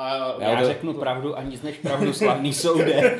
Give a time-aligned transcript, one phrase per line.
[0.00, 3.18] A Já, Já to- řeknu pravdu a nic než pravdu slavný soude.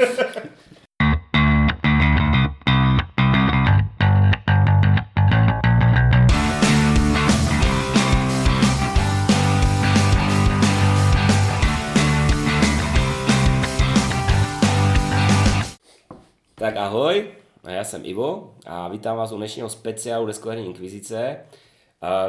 [16.54, 17.30] Tak ahoj,
[17.68, 21.36] já jsem Ivo a vítám vás u dnešního speciálu Deskoherní inkvizice,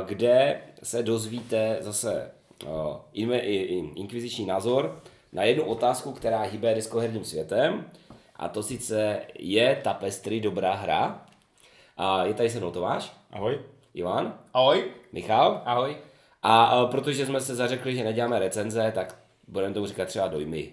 [0.06, 2.32] kde se dozvíte zase
[3.14, 5.02] inve- i- i- inkviziční názor
[5.34, 7.86] na jednu otázku, která hýbe deskoherním světem,
[8.36, 11.26] a to sice je Tapestry dobrá hra.
[11.98, 13.60] A je tady se mnou Tomáš, Ahoj.
[13.94, 14.84] Ivan, Ahoj.
[15.12, 15.62] Michal.
[15.66, 15.96] Ahoj.
[16.44, 19.16] A, a protože jsme se zařekli, že neděláme recenze, tak
[19.48, 20.70] budeme tomu říkat třeba dojmy.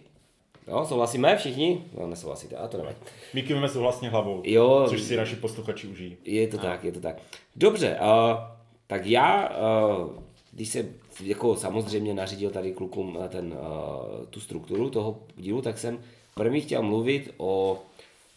[0.68, 1.84] Jo, souhlasíme všichni?
[2.00, 2.96] No, nesouhlasíte, a to nevadí.
[3.34, 4.86] My kývíme souhlasně hlavou, Jo.
[4.88, 6.16] což si naši posluchači užijí.
[6.24, 7.16] Je to tak, je to tak.
[7.56, 8.38] Dobře, uh,
[8.86, 10.10] tak já, uh,
[10.52, 10.84] když se
[11.20, 16.60] jako samozřejmě nařídil tady klukům na ten, uh, tu strukturu toho dílu, tak jsem první
[16.60, 17.82] chtěl mluvit o,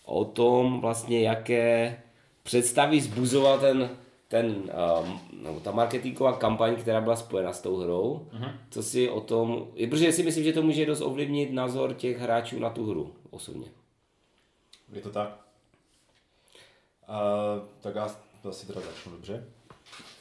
[0.06, 2.02] o tom vlastně, jaké
[2.44, 3.90] představy zbuzoval ten,
[4.28, 5.10] ten uh,
[5.44, 8.28] no, ta marketingová kampaň, která byla spojena s tou hrou.
[8.34, 8.52] Uh-huh.
[8.70, 12.60] Co si o tom, protože si myslím, že to může dost ovlivnit názor těch hráčů
[12.60, 13.68] na tu hru osobně.
[14.94, 15.40] Je to tak?
[17.10, 18.16] Uh, tak já
[18.50, 19.44] asi teda začnu dobře.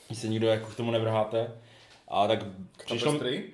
[0.06, 1.52] Když se nikdo jako k tomu nevrháte.
[2.08, 2.44] A tak
[2.84, 3.12] přišlo...
[3.12, 3.44] Tapestry?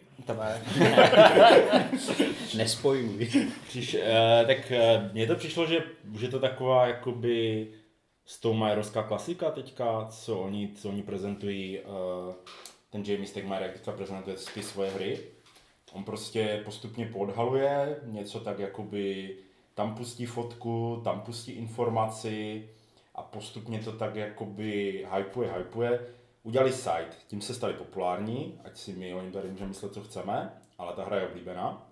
[2.57, 3.31] Nespojmuj.
[3.69, 5.83] Přiš, uh, tak uh, mně to přišlo, že,
[6.19, 7.67] že to taková jakoby
[8.27, 12.35] Stonemeyerovská klasika teďka, co oni, co oni prezentují, uh,
[12.91, 15.21] ten Jamie Stegmaier, jak teďka prezentuje ty svoje hry.
[15.93, 19.37] On prostě postupně podhaluje něco tak jakoby,
[19.75, 22.69] tam pustí fotku, tam pustí informaci
[23.15, 26.01] a postupně to tak jakoby hypuje, hypuje.
[26.47, 30.03] Udělali site, tím se stali populární, ať si my o něm tady můžeme myslet, co
[30.03, 31.87] chceme, ale ta hra je oblíbená.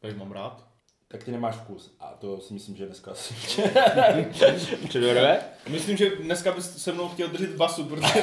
[0.00, 0.64] Takže mám rád.
[1.08, 1.96] Tak ty nemáš vkus.
[2.00, 3.34] A to si myslím, že dneska asi...
[4.88, 5.40] Předvedeme?
[5.68, 8.22] Myslím, že dneska bys se mnou chtěl držet basu, protože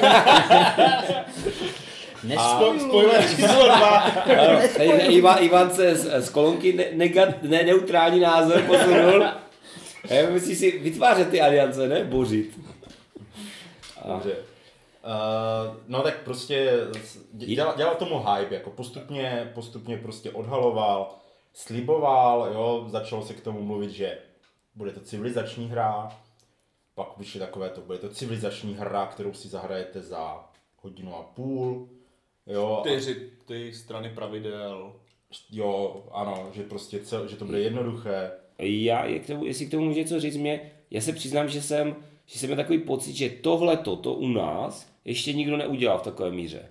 [2.24, 2.80] Nespojmuj.
[2.80, 4.08] spoiler číslo dva.
[5.08, 9.24] Ivan, Ivan se z, z kolonky ne, negat, ne, neutrální názor posunul.
[10.30, 12.04] Myslíš si vytvářet ty aliance, ne?
[12.04, 12.60] Bořit.
[14.06, 14.36] Dobře.
[15.04, 16.72] Uh, no tak prostě
[17.36, 21.14] dě- dělal, dělal tomu hype, jako postupně, postupně prostě odhaloval,
[21.54, 24.18] sliboval, jo, začalo se k tomu mluvit, že
[24.74, 26.08] bude to civilizační hra,
[26.94, 30.44] pak vyšly takové to, bude to civilizační hra, kterou si zahrajete za
[30.82, 31.88] hodinu a půl,
[32.46, 34.92] jo, a, Čtyři ty strany pravidel.
[35.50, 39.70] jo, ano, že prostě cel, že to bude jednoduché, Já, je k tomu, jestli k
[39.70, 41.96] tomu můžu něco říct, mě, já se přiznám, že jsem,
[42.26, 46.30] že jsem měl takový pocit, že tohle to u nás ještě nikdo neudělal v takové
[46.30, 46.68] míře.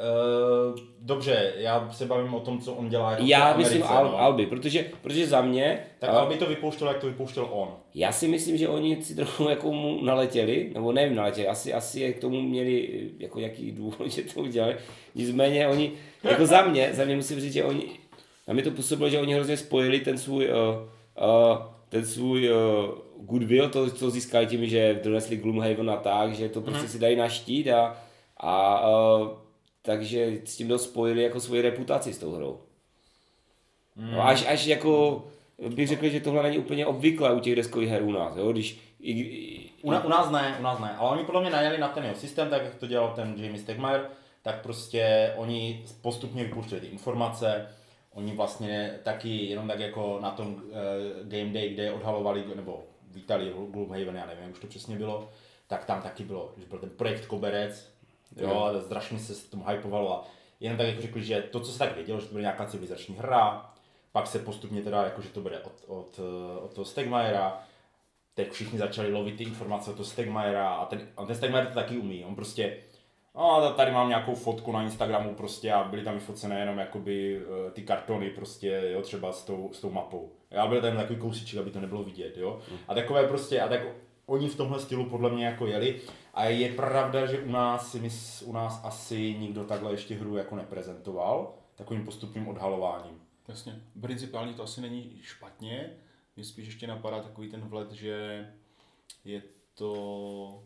[0.00, 4.04] Uh, dobře, já se bavím o tom, co on dělá jako Já Americe, myslím Al,
[4.04, 4.18] no.
[4.18, 7.68] Alby, protože, protože za mě, Tak a- Alby to vypouštěl, jak to vypouštěl on.
[7.94, 12.00] Já si myslím, že oni si trochu jako mu naletěli, nebo nevím naletěli, asi, asi
[12.00, 14.76] je k tomu měli jako nějaký důvod, že to udělali.
[15.14, 15.92] Nicméně oni,
[16.22, 17.82] jako za mě, za mě musím říct, že oni,
[18.48, 20.54] na mě to působilo, že oni hrozně spojili ten svůj, uh,
[21.24, 21.58] uh,
[21.88, 22.56] ten svůj uh,
[23.20, 27.16] goodwill, to, co získali tím, že donesli Gloomhaven a tak, že to prostě si dají
[27.16, 27.96] na štít a,
[28.36, 29.28] a uh,
[29.82, 32.60] takže s tím dost spojili jako svoji reputaci s tou hrou.
[33.96, 35.24] No, až, až jako
[35.68, 38.52] bych řekl, že tohle není úplně obvyklé u těch deskových her u nás, jo?
[38.52, 41.50] když i, i, U, na, u nás ne, u nás ne, ale oni podle mě
[41.50, 44.06] najeli na ten jeho systém, tak jak to dělal ten Jamie Stegmaier,
[44.42, 47.68] tak prostě oni postupně vypouštěli ty informace,
[48.14, 50.60] oni vlastně taky jenom tak jako na tom uh,
[51.28, 55.28] Game Day, kde odhalovali, nebo vítali Gloomhaven, já nevím, jak už to přesně bylo,
[55.66, 57.92] tak tam taky bylo, že byl ten projekt Koberec,
[58.36, 60.28] jo, a strašně se s tom hypovalo a
[60.60, 63.16] jenom tak jako řekli, že to, co se tak vědělo, že to bude nějaká civilizační
[63.16, 63.72] hra,
[64.12, 67.62] pak se postupně teda, jako, že to bude od, od, eh, od toho Stegmaiera,
[68.34, 71.74] teď všichni začali lovit ty informace od toho Stegmaiera a ten, a ten Stegmaier to
[71.74, 72.24] taky umí.
[72.24, 72.76] On prostě,
[73.34, 77.70] no, tady mám nějakou fotku na Instagramu prostě a byly tam vyfocené jenom jakoby eh,
[77.70, 80.32] ty kartony prostě, jo, třeba s tou, s tou mapou.
[80.50, 82.60] Já byl tam takový kousíček, aby to nebylo vidět, jo.
[82.88, 83.80] A takové prostě, a tak
[84.26, 86.00] oni v tomhle stylu podle mě jako jeli.
[86.34, 90.56] A je pravda, že u nás, mys, u nás asi nikdo takhle ještě hru jako
[90.56, 93.20] neprezentoval, takovým postupným odhalováním.
[93.48, 95.90] Jasně, principálně to asi není špatně.
[96.36, 98.46] Mě spíš ještě napadá takový ten vlet, že
[99.24, 99.42] je
[99.74, 100.64] to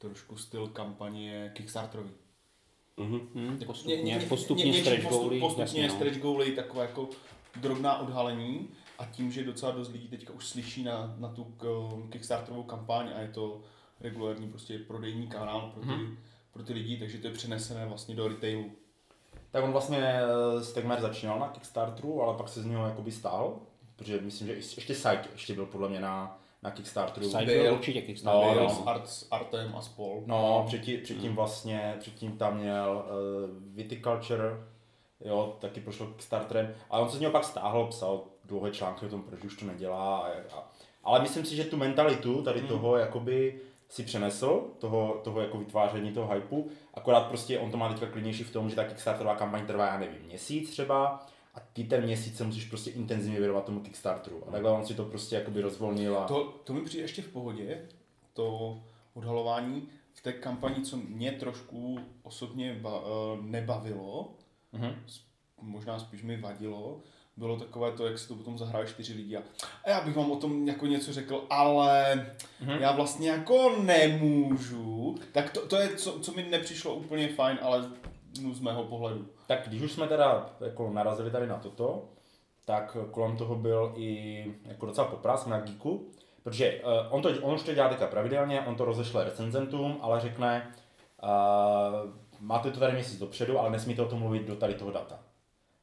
[0.00, 2.10] trošku styl kampaně Kickstarterový.
[2.96, 3.20] Mhm.
[3.60, 5.94] Jako Postupně- postupně něčím stretch postup- goaly, Postupně jasně, no.
[5.94, 7.08] stretch goaly, takové jako
[7.56, 8.68] drobná odhalení
[8.98, 11.54] a tím, že docela dost lidí teďka už slyší na, na tu
[12.10, 13.60] Kickstarterovou kampaň a je to
[14.00, 16.18] regulární prostě prodejní kanál pro ty, Mhm.
[16.52, 18.70] pro ty lidi, takže to je přenesené vlastně do retailu.
[19.50, 23.58] tak on vlastně eh, Stegmaier začínal na Kickstarteru, ale pak se z něho jakoby stál,
[23.96, 27.30] protože myslím, že ještě Side ještě byl podle mě na, na Kickstarteru.
[27.30, 27.62] Side Byl.
[27.62, 28.48] byl určitě Kickstarter.
[28.48, 28.70] No, Byl no.
[28.70, 30.22] s, Art, s Artem a spol.
[30.26, 34.44] No, předtím, předtím vlastně, předtím tam měl uh, Viticulture,
[35.24, 39.08] jo, taky prošel Kickstarterem, ale on se z něho pak stáhl, psal dlouhé články o
[39.08, 40.18] tom, proč už to nedělá.
[40.18, 40.70] A, a,
[41.04, 46.12] ale myslím si, že tu mentalitu tady toho jakoby si přenesl, toho, toho jako vytváření
[46.12, 49.66] toho hypeu, akorát prostě on to má teďka klidnější v tom, že ta Kickstarterová kampaň
[49.66, 53.80] trvá, já nevím, měsíc třeba, a ty ten měsíc se musíš prostě intenzivně věnovat tomu
[53.80, 54.42] Kickstarteru.
[54.48, 56.24] A takhle on si to prostě jakoby rozvolnil a...
[56.26, 57.82] To, to mi přijde ještě v pohodě,
[58.32, 58.78] to
[59.14, 64.32] odhalování v té kampani, co mě trošku osobně ba, eh, nebavilo,
[64.72, 64.94] Mhm.
[65.06, 65.20] s-
[65.60, 67.00] možná spíš mi vadilo,
[67.36, 69.42] bylo takové to, jak se to potom zahráli čtyři lidi a,
[69.84, 72.26] a já bych vám o tom jako něco řekl, ale
[72.60, 72.70] Mhm.
[72.78, 75.14] já vlastně jako nemůžu.
[75.32, 77.90] Tak to, to je, co, co mi nepřišlo úplně fajn, ale
[78.42, 79.28] no, z mého pohledu.
[79.50, 82.04] Tak když už jsme teda jako narazili tady na toto,
[82.64, 86.10] tak kolem toho byl i jako docela popras na Geeku,
[86.42, 90.20] protože uh, on, to, on už to dělá teďka pravidelně, on to rozešle recenzentům, ale
[90.20, 90.74] řekne,
[91.22, 91.28] uh,
[92.40, 95.18] máte to tady měsíc dopředu, ale nesmíte o tom mluvit do tady toho data.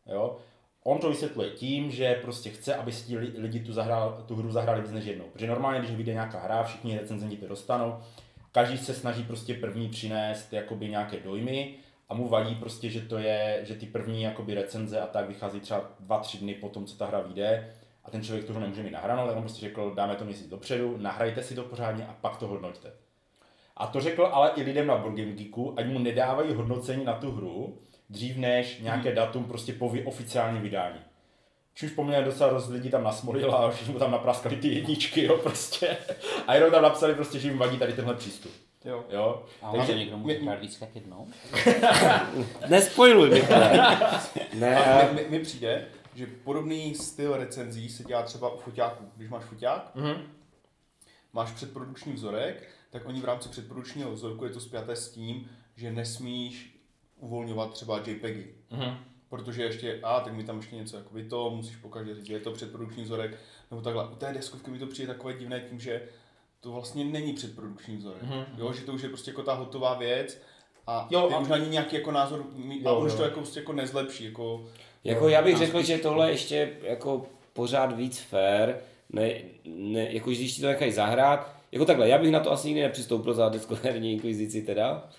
[0.06, 0.38] Jo?
[0.84, 4.36] On to vysvětluje tím, že prostě chce, aby si ti li- lidi tu, zahrál, tu
[4.36, 5.26] hru zahráli víc než jednou.
[5.26, 7.98] Protože normálně, když vyjde nějaká hra, všichni recenzenti to dostanou,
[8.52, 11.76] každý se snaží prostě první přinést jakoby nějaké dojmy
[12.10, 15.60] a mu vadí prostě, že to je, že ty první jakoby recenze a tak vychází
[15.60, 17.74] třeba dva, tři dny po tom, co ta hra vyjde
[18.04, 20.98] a ten člověk hru nemůže mít nahranou, ale on prostě řekl, dáme to měsíc dopředu,
[20.98, 22.92] nahrajte si to pořádně a pak to hodnoťte.
[23.78, 27.32] A to řekl ale i lidem na Board Geeku, ať mu nedávají hodnocení na tu
[27.32, 31.00] hru, dřív než nějaké datum prostě po oficiálním vydání.
[31.74, 35.38] Čímž poměrně docela dost lidí tam nasmolilo a všichni mu tam napraskali ty jedničky, jo,
[35.38, 35.98] prostě.
[36.48, 38.52] A jenom tam napsali prostě, že jim vadí tady tenhle přístup.
[38.86, 39.06] Jo.
[39.10, 39.46] Jo.
[39.62, 41.28] A Takže- někdo může hrát víc jak jednou?
[42.70, 43.98] Nespojluj, Michale.
[44.54, 45.86] Ne, A a- mi, mi, mi přijde,
[46.16, 49.06] že podobný styl recenzí se dělá třeba u foťáků.
[49.16, 50.22] Když máš foťák, Mhm.
[51.34, 55.92] máš předprodukční vzorek, tak oni v rámci předprodukčního vzorku je to spjaté s tím, že
[55.92, 56.80] nesmíš
[57.20, 58.48] uvolňovat třeba JPEGy.
[58.72, 58.98] Mhm.
[59.30, 62.40] Protože ještě, a tak mi tam ještě něco jako to, musíš pokaždé říct, že je
[62.40, 63.38] to předprodukční vzorek,
[63.72, 64.08] nebo takhle.
[64.08, 66.02] U té deskovky mi to přijde takové divné tím, že
[66.62, 68.22] to vlastně není předprodukční vzorek.
[68.24, 68.46] Mhm.
[68.58, 70.42] Jo, že to už je prostě jako ta hotová věc
[70.88, 73.12] a Jo, ty a- už na ní nějaký jako názor, mí- a Jo, on už
[73.12, 73.18] jo.
[73.18, 74.26] to jako, prostě jako nezlepší.
[74.26, 74.66] Jako,
[75.04, 78.76] Jako já bych řekl, že tohle ještě jako pořád víc fair,
[79.10, 79.34] ne,
[79.66, 82.82] ne, jako když ti to nechají zahrát, jako takhle, já bych na to asi nikdy
[82.82, 85.10] nepřistoupil za deskoherní inkvizici teda,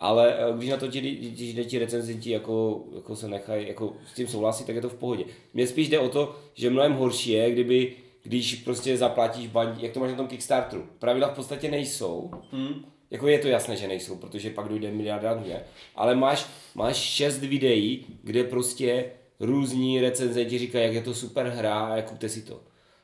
[0.00, 3.92] ale eh, když na to ti, když jde ti recenzenti jako, jako se nechají, jako
[4.06, 5.24] s tím souhlasí, tak je to v pohodě.
[5.54, 7.92] Mně spíš jde o to, že mnohem horší je, kdyby,
[8.28, 10.86] když prostě zaplatíš bandí, jak to máš na tom Kickstarteru.
[10.98, 15.34] Pravidla v podstatě nejsou, hmm, jako je to jasné, že nejsou, protože pak dojde miliarda
[15.34, 15.64] dvě,
[15.94, 19.04] ale máš, máš šest videí, kde prostě
[19.40, 22.60] různí recenzenti říkají, jak je to super hra a jak kupte si to.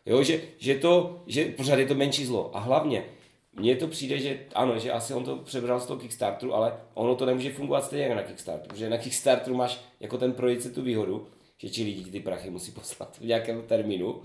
[0.06, 2.56] Jo, že, že to, že pořád je to menší zlo.
[2.56, 3.04] A hlavně,
[3.52, 7.14] mně to přijde, že ano, že asi on to přebral z toho Kickstarteru, ale ono
[7.14, 10.82] to nemůže fungovat stejně jako na Kickstarteru, protože na Kickstarteru máš jako ten projekt tu
[10.82, 11.26] výhodu,
[11.64, 14.20] že ti lidi ty prachy musí poslat v nějakém termínu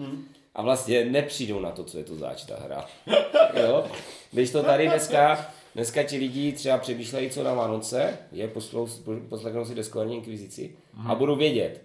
[0.56, 2.86] a vlastně nepřijdou na to, co je to zač ta hra.
[3.64, 3.86] jo?
[4.32, 8.88] Když to tady dneska, dneska ti lidi třeba přemýšlejí, co na Vánoce, je poslou,
[9.30, 10.76] poslechnou si deskoherní inkvizici
[11.08, 11.82] a budou vědět.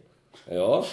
[0.50, 0.84] Jo?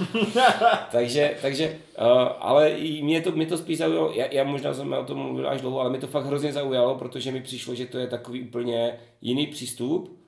[0.91, 2.05] takže, takže uh,
[2.39, 5.49] ale i mě to, mě to spíš zaujalo, já, já možná jsem o tom mluvil
[5.49, 8.41] až dlouho, ale mě to fakt hrozně zaujalo, protože mi přišlo, že to je takový
[8.41, 10.19] úplně jiný přístup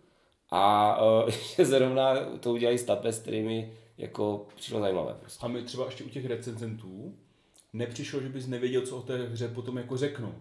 [0.52, 3.72] a uh, že zrovna to udělají s tapestry mi
[4.04, 5.16] jako přišlo zajímavé.
[5.20, 5.46] Prostě.
[5.46, 7.16] A mi třeba ještě u těch recenzentů
[7.74, 10.36] nepřišlo, že bys nevěděl, co o té hře potom jako řeknou.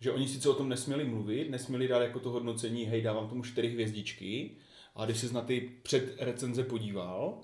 [0.00, 3.42] Že oni sice o tom nesměli mluvit, nesměli dát jako to hodnocení, hej, dávám tomu
[3.42, 4.50] čtyři hvězdičky,
[4.96, 7.34] a když se na ty předrecenze podíval,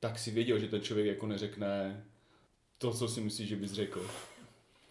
[0.00, 2.04] tak si věděl, že ten člověk jako neřekne
[2.78, 4.06] to, co si myslíš, že bys řekl.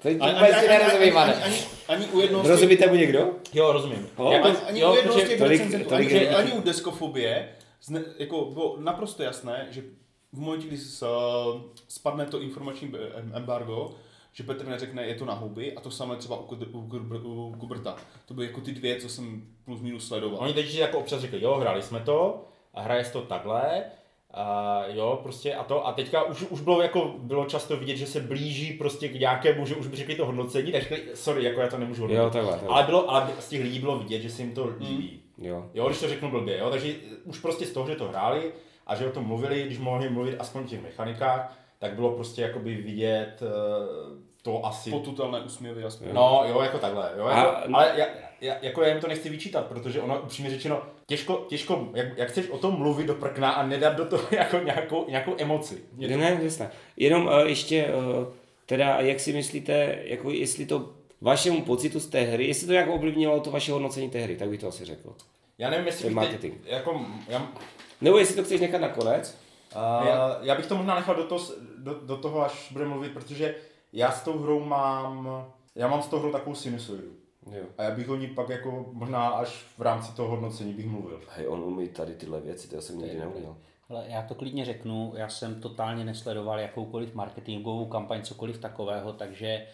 [0.02, 1.58] Teď Ani, vůbec ani, si ani, nerozumím, ani, ani,
[1.88, 3.36] ani u jednoho Rozumíte mu někdo?
[3.54, 4.08] Jo, rozumím.
[4.20, 5.38] No, Jako- ani, ani jo, u jednoho tolik-
[5.90, 7.50] tolik ani, ani u deskofobie,
[7.84, 9.84] zne, jako bylo naprosto jasné, že
[10.34, 11.08] v momentě, kdy s,
[11.88, 12.92] spadne to informační
[13.34, 13.92] embargo,
[14.34, 16.80] že Petr neřekne, je to na huby, a to samé třeba u, u,
[17.24, 17.96] u Kuberta.
[18.26, 20.40] To byly jako ty dvě, co jsem plus minus sledoval.
[20.42, 23.84] Oni teď jako občas říkají, jo, hráli jsme to, a hraje se to takhle,
[24.34, 28.08] a jo, prostě a to, a teďka už, už bylo jako, bylo často vidět, že
[28.08, 31.62] se blíží prostě k nějakému, že už by řekli to hodnocení, tak řekli, sorry, jako
[31.62, 32.24] já to nemůžu hodnotit.
[32.24, 32.70] Jo, takhle, takhle.
[32.70, 35.21] Ale bylo, ale z těch lidí bylo vidět, že se jim to líbí.
[35.42, 35.70] Jo.
[35.74, 38.52] Jo, když to řeknu blbě, jo, takže už prostě z toho, že to hráli
[38.88, 42.42] a že o tom mluvili, když mohli mluvit aspoň o těch mechanikách, tak bylo prostě
[42.42, 46.08] jakoby vidět eh, to asi Potutelné úsměvy aspoň.
[46.14, 48.06] No, jo, jako takhle, jo, A- jako, ale já,
[48.42, 52.30] já, jako já jim to nechci vyčítat, protože ono upřímně řečeno, těžko, těžko jak, jak,
[52.30, 55.84] chceš o tom mluvit do prkna a nedat do toho jako nějakou, nějakou emoci.
[55.98, 56.70] Ne, ne, jasně.
[56.98, 58.34] Jenom uh, ještě, uh,
[58.66, 60.90] teda, jak si myslíte, jako jestli to
[61.22, 64.50] vašemu pocitu z té hry, jestli to nějak ovlivnilo to vaše hodnocení té hry, tak
[64.50, 65.16] bych to asi řekl.
[65.58, 66.54] Já nevím, jestli Ten bych marketing.
[66.54, 67.52] Teď, jako, já,
[68.02, 69.38] Nebo jestli to chceš nechat na konec.
[69.76, 71.46] Uh, já, já bych to možná nechal do toho,
[71.78, 73.56] do, do toho, až bude mluvit, protože
[73.94, 77.12] já s tou hrou mám, já mám s tou hrou takovou sinusoidu.
[77.52, 77.64] Jo.
[77.78, 81.22] A já bych o ní pak jako možná až v rámci toho hodnocení bych mluvil.
[81.36, 83.56] Hej, on umí tady tyhle věci, to já jsem nikdy neuměl.
[83.90, 89.68] Ale já to klidně řeknu, já jsem totálně nesledoval jakoukoliv marketingovou kampaň, cokoliv takového, takže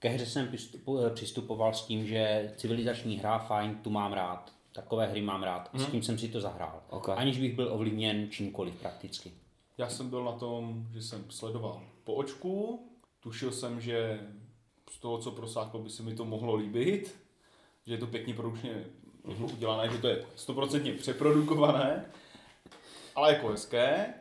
[0.00, 4.52] ke hře jsem přistupu- přistupoval s tím, že civilizační hra, fajn, tu mám rád.
[4.72, 5.70] Takové hry mám rád.
[5.74, 6.82] S tím jsem si to zahrál.
[6.90, 7.08] Ok.
[7.08, 9.32] Aniž bych byl ovlivněn čímkoliv prakticky.
[9.78, 12.86] Já jsem byl na tom, že jsem sledoval po očku,
[13.20, 14.20] tušil jsem, že
[14.90, 17.14] z toho, co prosáklo, by se mi to mohlo líbit,
[17.86, 18.84] že je to pěkně produkčně
[19.28, 22.04] jako udělané, že to je stoprocentně přeprodukované,
[23.14, 24.14] ale jako hezké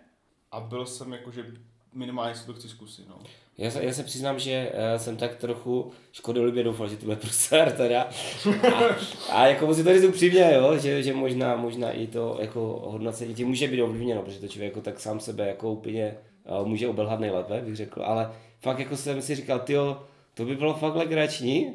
[0.51, 1.53] a byl jsem jako, že
[1.93, 3.19] minimálně si to chci zkusit, no.
[3.59, 7.15] Já se, já se přiznám, že uh, jsem tak trochu škodolibě doufal, že to bude
[7.21, 8.09] prostě teda.
[8.73, 8.95] A,
[9.31, 13.33] a jako musím to říct upřímně, jo, že, že možná, možná i to jako hodnocení
[13.33, 16.17] tím může být ovlivněno, protože to člověk jako tak sám sebe jako úplně
[16.59, 20.55] uh, může obelhat nejlépe, bych řekl, ale fakt jako jsem si říkal, tyjo, to by
[20.55, 21.73] bylo fakt legrační,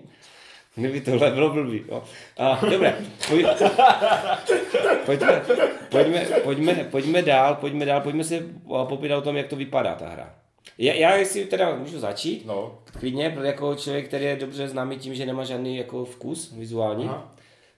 [0.77, 1.85] Kdyby tohle bylo blbý.
[1.89, 2.03] Jo.
[2.39, 2.95] A, dobré,
[3.29, 3.47] pojď,
[5.07, 5.43] pojďme,
[5.91, 8.43] pojďme, pojďme, pojďme, dál, pojďme dál, pojďme si
[8.89, 10.44] popírat o tom, jak to vypadá ta hra.
[10.79, 12.79] Já, já jestli teda můžu začít, No.
[12.99, 17.05] klidně, protože jako člověk, který je dobře známý tím, že nemá žádný jako vkus vizuální,
[17.05, 17.35] Aha.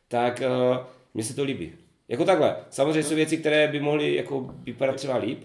[0.09, 0.77] tak uh,
[1.15, 1.73] mně se to líbí.
[2.09, 5.45] Jako takhle, samozřejmě jsou věci, které by mohly jako vypadat třeba líp,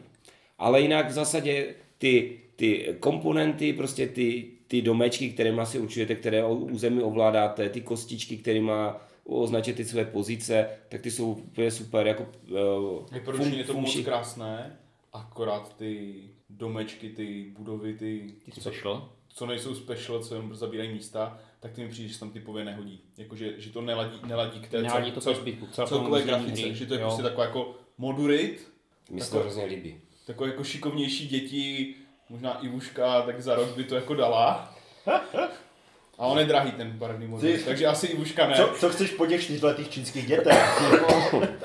[0.57, 6.45] ale jinak v zásadě ty, ty komponenty, prostě ty, ty domečky, které si určujete, které
[6.45, 8.71] území ovládáte, ty kostičky, kterými
[9.25, 12.07] označíte ty své pozice, tak ty jsou úplně super.
[12.07, 14.79] Jako, uh, Vyprodučně je to moc krásné,
[15.13, 16.13] akorát ty
[16.57, 19.09] domečky, ty budovy, ty, Ty special?
[19.33, 22.65] co nejsou special, co jenom zabírají místa, tak ty mi přijde, že se tam typově
[22.65, 23.01] nehodí.
[23.17, 26.75] Jakože, že to neladí, neladí k té Neladí to ke zbytku, celkovému celkové grafice, hry,
[26.75, 27.07] že to je jo.
[27.07, 28.71] prostě taková jako modurit,
[29.09, 30.01] Mně se to hrozně líbí.
[30.25, 31.95] takové jako šikovnější děti,
[32.29, 34.75] možná Ivuška, tak za rok by to jako dala.
[36.17, 38.55] A on je drahý ten barevný modul, Ty- takže asi Ivuška ne.
[38.55, 40.81] Co, co chceš po těch čtyřletých čínských dětech?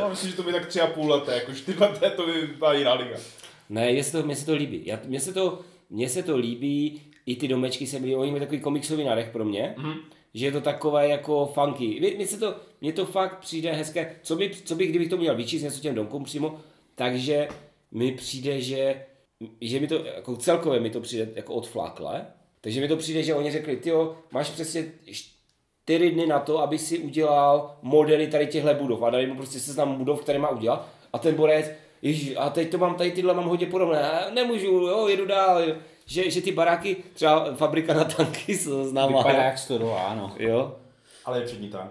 [0.00, 2.46] No, myslím, že to by tak tři a půl leté, jako čtyři leté to by
[2.46, 3.16] byla jiná liga.
[3.68, 4.82] Ne, mně se to, mně se to líbí.
[4.84, 5.60] Já, mně, se to,
[5.90, 9.44] mně se to líbí, i ty domečky se líbí, oni mají takový komiksový nádech pro
[9.44, 9.94] mě, mm.
[10.34, 12.00] že je to takové jako funky.
[12.00, 14.16] Mně, mně se to, mně to fakt přijde hezké.
[14.22, 16.60] Co by, co by kdybych to měl vyčíst něco těm domkům přímo,
[16.94, 17.48] takže
[17.92, 19.04] mi přijde, že,
[19.60, 22.26] že mi to, jako celkově mi to přijde jako odflákle,
[22.60, 23.92] takže mi to přijde, že oni řekli, ty
[24.32, 24.92] máš přesně
[25.84, 29.60] čtyři dny na to, aby si udělal modely tady těchto budov a dali mu prostě
[29.60, 31.70] seznam budov, které má udělat a ten borec,
[32.02, 35.62] ježiš, a teď to mám, tady tyhle mám hodně podobné, a nemůžu, jo, jedu dál,
[36.06, 39.58] že, že ty baráky, třeba fabrika na tanky se známá, Vypadá jak
[40.06, 40.34] ano.
[40.38, 40.76] jo,
[41.24, 41.90] Ale je přední tank.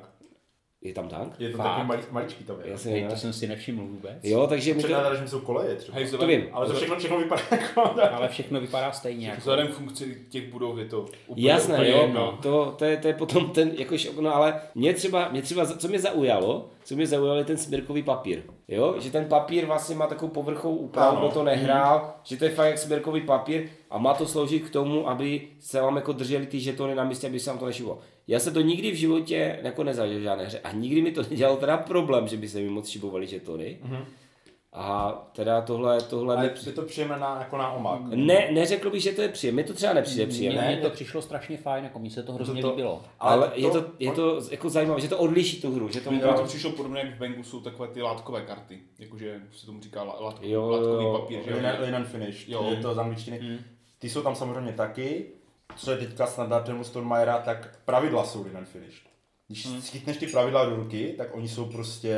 [0.87, 1.33] Je tam tank?
[1.39, 2.71] Je to takový malý, maličký tam je.
[2.71, 3.15] Já si Hej, nevím.
[3.15, 4.17] to jsem si nevšiml vůbec.
[4.23, 5.97] Jo, takže Před nádražím jsou koleje třeba.
[5.97, 6.43] Hej, to vím.
[6.51, 7.81] Ale to všechno, všechno vypadá jako...
[8.11, 9.27] Ale všechno vypadá stejně.
[9.27, 9.39] Jako.
[9.39, 12.39] Vzhledem k funkci těch budov je to úplně, Jasné, úplně jo, jedno.
[12.41, 15.65] to, to, je, to je potom ten jako šok, no ale mě třeba, mě třeba,
[15.65, 19.95] co mě zaujalo, co mě zaujalo je ten smirkový papír, jo, že ten papír vlastně
[19.95, 23.97] má takovou povrchovou úpravu, kdo to nehrál, že to je fakt jak smirkový papír a
[23.97, 27.39] má to sloužit k tomu, aby se vám jako drželi ty žetony na místě, aby
[27.39, 27.99] se vám to nešivilo.
[28.27, 31.21] Já se to nikdy v životě jako nezažil v žádné hře a nikdy mi to
[31.29, 33.79] nedělalo teda problém, že by se mi moc šibovaly žetony.
[34.73, 38.01] A teda tohle, tohle Ale mi, je to příjemné na, jako na omak.
[38.05, 40.67] ne, neřekl bych, že to je příjemné, to třeba nepřijde příjemné.
[40.67, 43.03] mně to přišlo strašně fajn, jako mně se to hrozně to- líbilo.
[43.19, 46.43] Ale, je to, je to jako zajímavé, že to odliší tu hru, že to to
[46.43, 50.21] přišlo podobně, jak v Bengu jsou takové ty látkové karty, jakože se tomu říká la-
[50.21, 51.17] lát, Jo, jo, látkový jo.
[51.19, 51.55] papír, že jo?
[51.57, 52.67] Linen, linen finish, Jo.
[52.69, 53.39] je to z angličtiny.
[53.41, 53.57] Mm.
[53.99, 55.25] Ty jsou tam samozřejmě taky.
[55.75, 59.01] Co je teďka standardem u Stormajera, tak pravidla jsou linen finish.
[59.47, 59.81] Když Hmm.
[59.81, 62.17] schytneš ty pravidla do ruky, tak oni jsou prostě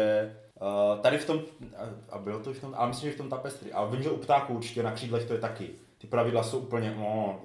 [0.62, 1.42] uh, tady v tom,
[1.78, 3.72] a- a bylo to v tom, ale myslím, že v tom tapestry.
[3.72, 5.70] A vím, že u ptáků určitě na křídlech to je taky.
[5.98, 7.40] Ty pravidla jsou úplně, no,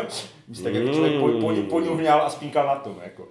[0.48, 3.28] víš, tak jako člověk po, po, poňuhňal a spínkal na tom, jako.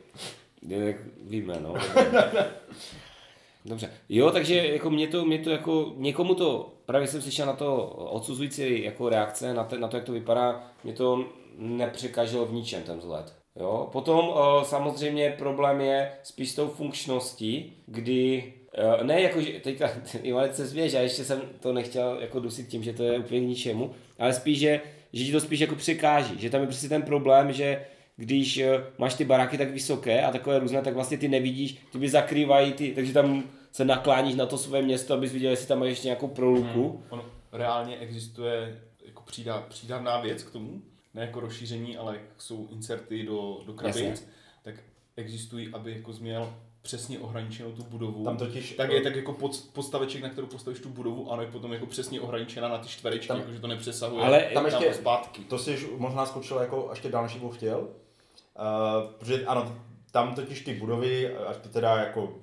[0.68, 1.74] Jak víme, no.
[3.66, 3.92] Dobře.
[4.10, 7.86] Jo, takže jako mě to, mě to jako, někomu to, právě jsem slyšel na to
[7.88, 11.26] odsuzující jako reakce, na, te, na to, jak to vypadá, mě to
[11.58, 13.34] nepřekažilo v ničem ten vzhled.
[13.60, 13.90] Jo?
[13.92, 19.90] Potom o, samozřejmě problém je spíš s tou funkčností, kdy eh, ne jako, že teďka
[20.24, 23.40] Ivanec se že já ještě jsem to nechtěl jako dusit tím, že to je úplně
[23.40, 24.82] k ničemu, ale spíš, že,
[25.14, 28.84] že ti to spíš jako překáží, že tam je prostě ten problém, že když eh,
[28.98, 32.74] máš ty baráky tak vysoké a takové různé, tak vlastně ty nevidíš, ty by zakrývají
[32.74, 36.08] ty, takže tam se nakláníš na to své město, abys viděl, jestli tam máš ještě
[36.08, 36.90] nějakou proluku.
[36.90, 37.04] Hmm.
[37.10, 40.82] Ono reálně existuje jako přídá, přídavná věc k tomu,
[41.14, 44.28] ne jako rozšíření, ale jak jsou inserty do, do krabic, Jasně.
[44.64, 44.76] tak
[45.16, 48.24] existují, aby jako jsi měl přesně ohraničenou tu budovu.
[48.26, 51.52] Tam totiž- tak je tak jako pod, podstaveček, na kterou postavíš tu budovu, ano, je
[51.52, 54.90] potom jako přesně ohraničena na ty čtverečky, Tam- jako, že to nepřesahuje Ale Tam ještě,
[54.90, 55.42] a zpátky.
[55.42, 57.80] to si už možná skočil jako ještě dál, než bych chtěl.
[57.80, 59.76] Uh, protože ano,
[60.12, 62.34] tam totiž ty budovy, až to teda jako,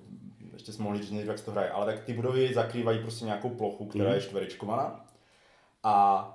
[0.57, 3.51] ještě jsme mohli říct, jak se to hraje, ale tak ty budovy zakrývají prostě nějakou
[3.51, 5.07] plochu, která je čtverečkovaná.
[5.83, 6.33] A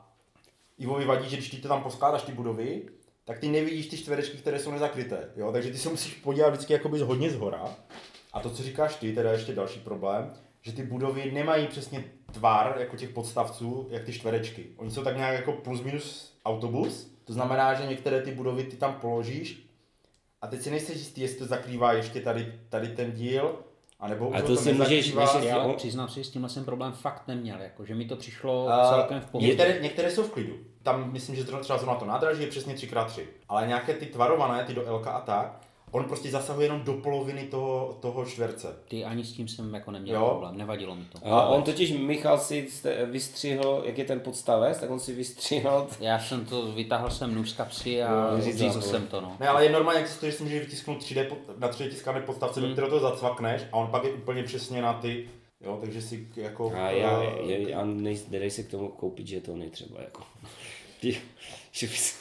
[0.78, 2.90] Ivovi vadí, že když ty to tam poskládáš ty budovy,
[3.26, 5.30] tak ty nevidíš ty čtverečky, které jsou nezakryté.
[5.36, 5.52] Jo?
[5.52, 7.76] Takže ty se musíš podívat vždycky jakoby z hodně zhora.
[8.34, 12.76] A to, co říkáš ty, teda ještě další problém, že ty budovy nemají přesně tvar
[12.80, 14.68] jako těch podstavců, jak ty čtverečky.
[14.78, 17.12] Oni jsou tak nějak jako plus minus autobus.
[17.24, 19.72] To znamená, že některé ty budovy ty tam položíš
[20.42, 23.60] a teď si nejsi jistý, jestli to zakrývá ještě tady, tady ten díl,
[24.02, 25.34] A už to ho si můžeš- nezakrývá.
[25.34, 25.74] můžeš- Já Jo.
[25.78, 29.22] přiznám si, s tímhle jsem problém fakt neměl, jako, že mi to přišlo A celkem
[29.22, 29.48] v pohodě.
[29.48, 30.54] některé, některé jsou v klidu.
[30.84, 33.22] Tam myslím, že třeba zrovna to nádraží je přesně 3x3.
[33.50, 35.62] Ale nějaké ty tvarované, ty do LK a tak,
[35.92, 38.68] on prostě zasahuje jenom do poloviny toho, toho čtverce.
[38.88, 40.28] Ty ani s tím jsem jako neměl Jo.
[40.30, 41.28] problém, nevadilo mi to.
[41.28, 42.68] A on totiž, Michal si
[43.06, 47.50] vystřihl, jak je ten podstavec, tak on si vystřihl Já jsem to, vytáhl jsem nůž
[47.50, 49.38] z kapsy a řízl jsem to, no.
[49.40, 52.60] Ne, ale je normálně existuje, že si můžeš vytisknout 3D, pod- na 3D tiskané podstavce,
[52.60, 52.70] Hmm.
[52.70, 55.30] do kterého to zacvakneš a on pak je úplně přesně na ty,
[55.62, 56.72] jo, takže si jako...
[56.76, 60.22] A já, je, a nej, nedej se k tomu koupit žetony třeba, jako.
[61.02, 61.18] Ty-
[61.72, 62.16] že bys-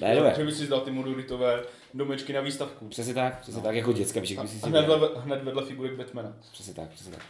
[0.00, 0.44] ne, Že dobré.
[0.44, 1.62] by si dal ty moduritové
[1.94, 2.88] domečky na výstavku.
[2.88, 4.34] Přesně tak, přesně tak, jako jak by si
[4.66, 6.32] hned, vedle, hned vedle figurek Batmana.
[6.52, 7.22] Přesně tak, přesně tak.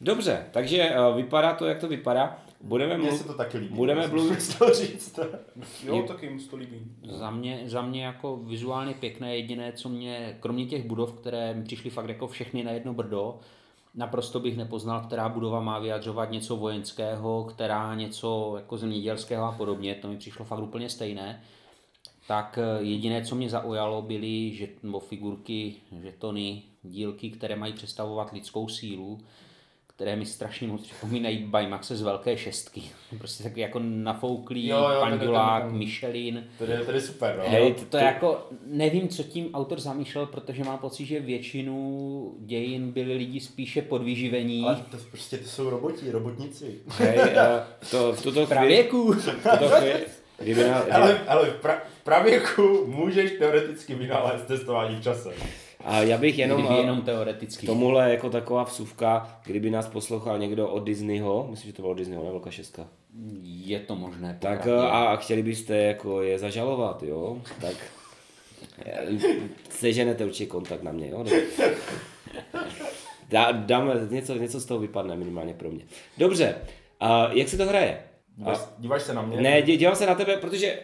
[0.00, 2.38] Dobře, takže uh, vypadá to, jak to vypadá.
[2.60, 3.26] Budeme Mně se mluvit...
[3.26, 3.74] to taky líbí.
[3.74, 5.18] budeme mluvit- chtěl říct.
[5.84, 6.82] Jo, taky se to líbí.
[7.08, 11.64] Za mě, za mě jako vizuálně pěkné, jediné, co mě, kromě těch budov, které mi
[11.64, 13.38] přišly fakt jako všechny na jedno brdo,
[13.94, 19.94] naprosto bych nepoznal, která budova má vyjadřovat něco vojenského, která něco jako zemědělského a podobně,
[19.94, 21.42] to mi přišlo fakt úplně stejné.
[22.28, 28.32] Tak eh, jediné, co mě zaujalo, byly že, nebo figurky, žetony, dílky, které mají představovat
[28.32, 29.18] lidskou sílu,
[29.86, 32.82] které mi strašně moc připomínají Baymaxe z velké šestky.
[33.18, 36.44] Prostě taky jako nafouklý, Jo, jo, pandulák, ten- ten- Michelin.
[36.58, 37.44] To je, to je super, no.
[37.50, 42.92] Hej, to, to, jako, nevím, co tím autor zamýšlel, protože mám pocit, že většinu dějin
[42.92, 44.64] byli lidi spíše podvyživení.
[44.64, 46.80] Ale to prostě to jsou roboti, robotníci.
[46.88, 48.46] Hej, uh, to v tuto chvíli...
[48.46, 49.12] Pravěku!
[49.12, 49.94] V tuto chvíli...
[50.38, 55.34] Kdyby na, Ale, ale pra, pravěku můžeš teoreticky vynalézt testování v čase.
[55.84, 57.66] a já bych jenom, Kdyby eh, jenom teoreticky.
[57.66, 61.92] K tomuhle jako taková vsuvka, kdyby nás poslouchal někdo od Disneyho, myslím, že to bylo
[61.92, 62.88] od Disneyho, ne Velká šestka.
[63.42, 64.38] Je to možné.
[64.40, 64.88] Tak popravdě.
[64.88, 67.74] a, a chtěli byste jako je zažalovat, jo, tak
[68.86, 69.06] eh,
[69.70, 71.18] seženete určitě kontakt na mě, jo.
[71.18, 71.42] Dobře.
[73.28, 75.84] Dá, dáme, něco, něco z toho vypadne minimálně pro mě.
[76.18, 76.54] Dobře,
[77.00, 78.02] a jak se to hraje?
[78.36, 79.40] Díváš, díváš se na mě?
[79.40, 80.78] Ne, dívám se na tebe, protože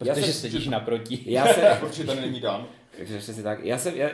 [0.00, 1.20] eh, já Protože jsem, sedíš naproti.
[1.26, 2.66] já jsem, Protože tady není Dan.
[2.96, 3.64] Takže přesně tak.
[3.64, 4.08] Já jsem, já,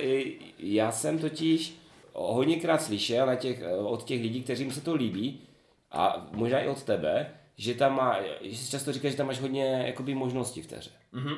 [0.58, 1.74] já jsem totiž
[2.12, 5.40] hodněkrát slyšel na těch, od těch lidí, kteřím se to líbí,
[5.92, 9.40] a možná i od tebe, že tam má, že si často říkáš, že tam máš
[9.40, 10.90] hodně jakoby, možností v té hře.
[11.12, 11.34] Mhm.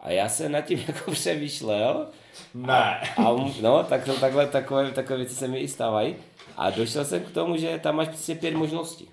[0.00, 2.06] A já jsem nad tím jako přemýšlel,
[2.54, 3.00] Ne.
[3.16, 3.22] a
[3.60, 6.16] no, tak to, takhle, takové, takové věci se mi i stávají.
[6.56, 9.08] A došel jsem k tomu, že tam máš přesně pět možností.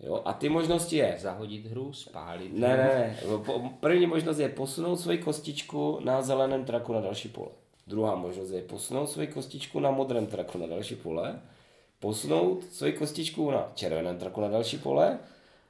[0.00, 0.22] Jo?
[0.24, 2.52] A ty možnosti je, Zahodit hru, spálit.
[2.52, 3.16] ne, ne, ne.
[3.46, 7.48] Po- První možnost je posunout svoji kostičku na zeleném traku na další pole.
[7.86, 11.40] Druhá možnost je posunout svoji kostičku na modrém traku na další pole.
[12.00, 15.18] Posunout svoji kostičku na červeném traku na další pole.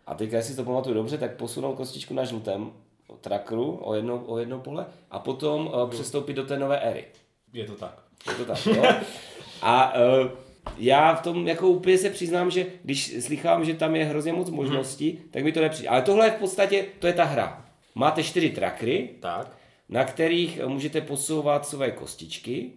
[0.06, 2.72] A teďka, jestli si to pamatuju dobře, tak posunout kostičku na žlutém
[3.20, 7.04] trakru o jedno, o jedno pole a potom uh, přestoupit do té nové éry.
[7.52, 7.98] Je to tak.
[8.28, 8.82] Je to tak, jo?
[9.62, 10.28] A uh,
[10.78, 14.50] já v tom jako úplně se přiznám, že když slychám, že tam je hrozně moc
[14.50, 15.88] možností, tak mi to nepřijde.
[15.88, 17.64] Ale tohle je v podstatě, to je ta hra.
[17.94, 19.56] Máte čtyři trakry, Tak.
[19.88, 22.70] na kterých můžete posouvat své kostičky.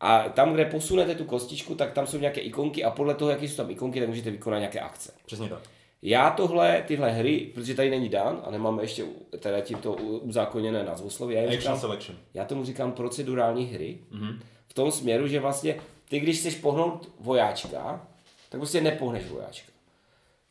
[0.00, 3.48] A tam, kde posunete tu kostičku, tak tam jsou nějaké ikonky a podle toho, jaké
[3.48, 5.12] jsou tam ikonky, tak můžete vykonat nějaké akce.
[5.26, 5.58] Přesně tak.
[6.02, 9.04] Já tohle, tyhle hry, protože tady není Dan a nemáme ještě
[9.38, 12.18] teda tímto uzákoněné názvosloví, já, říkám, selection.
[12.34, 14.38] já tomu říkám procedurální hry, mm-hmm.
[14.68, 15.76] v tom směru, že vlastně
[16.12, 18.06] ty, když chceš pohnout vojáčka,
[18.48, 19.72] tak prostě nepohneš vojáčka.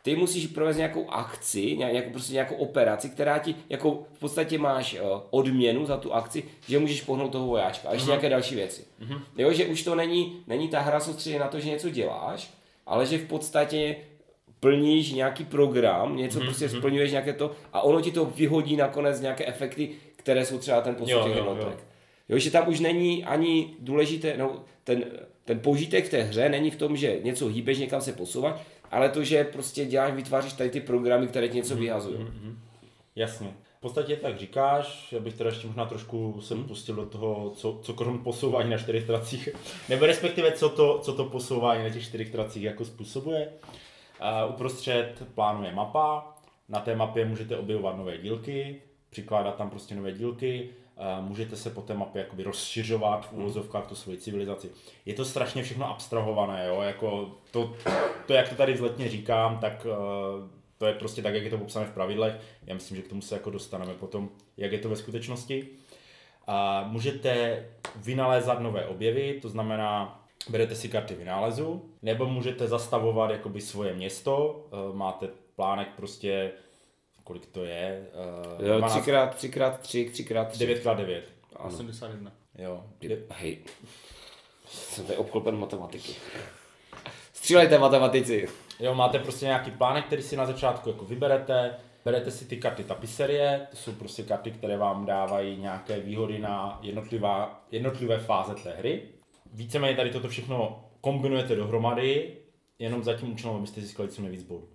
[0.03, 4.57] Ty musíš provést nějakou akci, ně- nějakou, prostě nějakou operaci, která ti, jako v podstatě
[4.57, 8.55] máš uh, odměnu za tu akci, že můžeš pohnout toho vojáčka a ještě nějaké další
[8.55, 8.81] věci.
[9.37, 12.51] Jo, že už to není, není ta hra soustředěna na to, že něco děláš,
[12.85, 13.95] ale že v podstatě
[14.59, 19.45] plníš nějaký program, něco prostě splňuješ nějaké to a ono ti to vyhodí nakonec nějaké
[19.45, 21.90] efekty, které jsou třeba ten Jo, těch jo, jednotek.
[22.31, 25.03] Jo, že tam už není ani důležité, no, ten,
[25.45, 29.09] ten požitek v té hře není v tom, že něco hýbeš, někam se posouvat, ale
[29.09, 32.27] to, že prostě děláš, vytváříš tady ty programy, které ti něco vyhazují.
[33.15, 33.53] Jasně.
[33.77, 37.79] V podstatě tak říkáš, já bych teda ještě možná trošku se pustil do toho, co,
[37.83, 39.49] co krom posouvání na čtyřech tracích,
[39.89, 43.49] nebo respektive co to, co to posouvání na těch čtyřech tracích jako způsobuje.
[44.21, 46.35] Uh, uprostřed plánu je mapa,
[46.69, 48.81] na té mapě můžete objevovat nové dílky,
[49.11, 50.69] přikládat tam prostě nové dílky,
[51.21, 54.69] můžete se po té mapě jakoby rozšiřovat v úvozovkách tu svoji civilizaci.
[55.05, 56.81] Je to strašně všechno abstrahované, jo?
[56.81, 57.73] Jako to,
[58.27, 61.57] to, jak to tady vzletně říkám, tak uh, to je prostě tak, jak je to
[61.57, 62.33] popsané v pravidlech.
[62.65, 65.67] Já myslím, že k tomu se jako dostaneme potom, jak je to ve skutečnosti.
[66.47, 73.61] A můžete vynalézat nové objevy, to znamená, berete si karty vynálezu, nebo můžete zastavovat jakoby
[73.61, 76.51] svoje město, Eh, máte plánek prostě,
[77.23, 78.07] kolik to je?
[78.59, 80.65] Eh, Jo, 12 třikrát, třikrát, tři, třikrát, tři.
[80.67, 81.21] 9x9.
[81.59, 82.31] 81.
[82.57, 82.83] Jo.
[83.29, 83.57] Hej,
[84.67, 86.15] jsem tady obklopen matematiky.
[87.33, 88.47] Střílejte matematici.
[88.79, 92.83] Jo, máte prostě nějaký plánek, který si na začátku jako vyberete, berete si ty karty
[92.83, 98.71] tapiserie, to jsou prostě karty, které vám dávají nějaké výhody na jednotlivá, jednotlivé fáze té
[98.71, 99.01] hry.
[99.53, 102.37] Víceméně tady toto všechno kombinujete dohromady,
[102.79, 104.69] jenom za tím účelem, abyste získali co nejvíc bodů.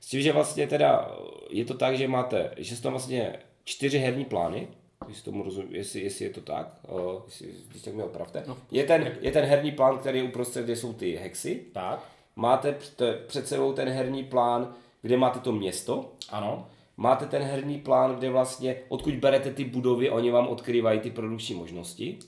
[0.00, 1.10] S tím, že vlastně teda
[1.50, 4.68] je to tak, že máte, že jsou tam vlastně čtyři herní plány,
[5.08, 8.44] jestli, tomu rozum, jestli, jestli je to tak, o, jestli, když tak mi opravte.
[8.70, 11.62] Je ten, je ten herní plán, který je uprostřed, kde jsou ty hexy.
[11.72, 16.12] Tak, Máte před- před sebou ten herní plán, kde máte to město.
[16.30, 21.10] ano, Máte ten herní plán, kde vlastně, odkud berete ty budovy, oni vám odkrývají ty
[21.10, 22.18] produkční možnosti.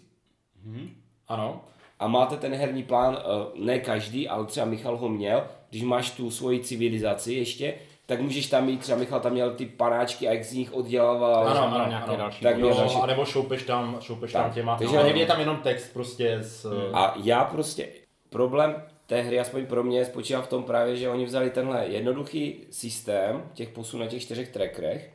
[1.29, 1.65] ano,
[2.03, 6.11] A máte ten herní plán, eh, ne každý, ale třeba Michal ho měl, když máš
[6.11, 7.75] tu svoji civilizaci ještě,
[8.07, 11.49] tak můžeš tam mít, třeba Michal tam měl ty panáčky a jak z nich oddělával.
[11.49, 12.17] ano, měl ano, nějaké ano.
[12.17, 12.99] další Tak jo, další.
[13.03, 15.57] a nebo šoupeš tam, šoupeš Tak, tam těma, takže- takže, a někdy je tam jenom
[15.57, 16.91] text prostě s...
[16.93, 17.89] A já prostě,
[18.31, 22.57] problém té hry, aspoň pro mě, spočívá v tom právě, že oni vzali tenhle jednoduchý
[22.71, 25.11] systém těch posunů na těch čtyřech trackerech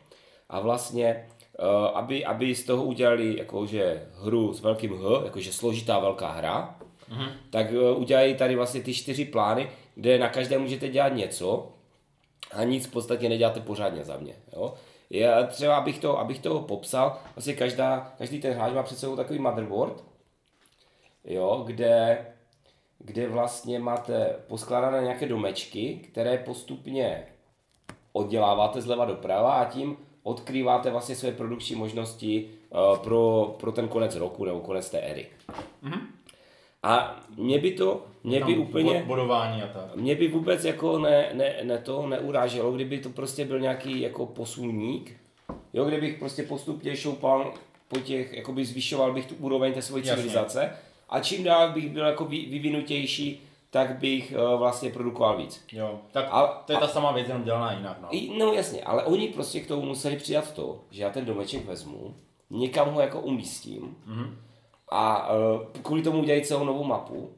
[0.49, 1.27] a vlastně,
[1.59, 6.75] uh, aby, aby z toho udělali jakože hru s velkým H, jakože složitá velká hra,
[7.09, 7.31] mm-hmm.
[7.49, 11.73] tak uh, udělají tady vlastně ty čtyři plány, kde na každém můžete dělat něco
[12.51, 14.35] a nic v podstatě neděláte pořádně za mě.
[14.53, 14.73] Jo?
[15.09, 19.15] Já třeba, abych to, abych to popsal, vlastně každá, každý ten hráč má před sebou
[19.15, 20.03] takový motherboard,
[21.23, 22.25] jo, kde,
[22.99, 27.27] kde vlastně máte poskládané nějaké domečky, které postupně
[28.13, 34.15] odděláváte zleva doprava a tím odkrýváte vlastně své produkční možnosti uh, pro, pro ten konec
[34.15, 35.27] roku nebo konec té éry.
[36.87, 39.03] A mě by to, mě by úplně...
[39.07, 39.95] Bodování a tak.
[39.95, 44.25] Mě by vůbec jako ne, ne, ne to neuráželo, kdyby to prostě byl nějaký jako
[44.25, 45.17] posuník,
[45.73, 47.53] jo, kdybych prostě postupně šoupal
[47.87, 50.11] po těch, jakoby zvyšoval bych tu úroveň té své Jasně.
[50.15, 50.71] civilizace
[51.09, 55.65] a čím dál bych byl jako vy- vyvinutější, tak bych uh, vlastně produkoval víc.
[55.71, 58.07] Jo, tak Ale- to je ta sama věc, jenom dělaná jinak, no.
[58.11, 61.65] I, no jasně, ale oni prostě k tomu museli přidat to, že já ten domeček
[61.65, 62.15] vezmu,
[62.49, 64.37] někam ho jako umístím Mhm.
[64.89, 67.29] A uh, kvůli tomu udělají celou novou mapu,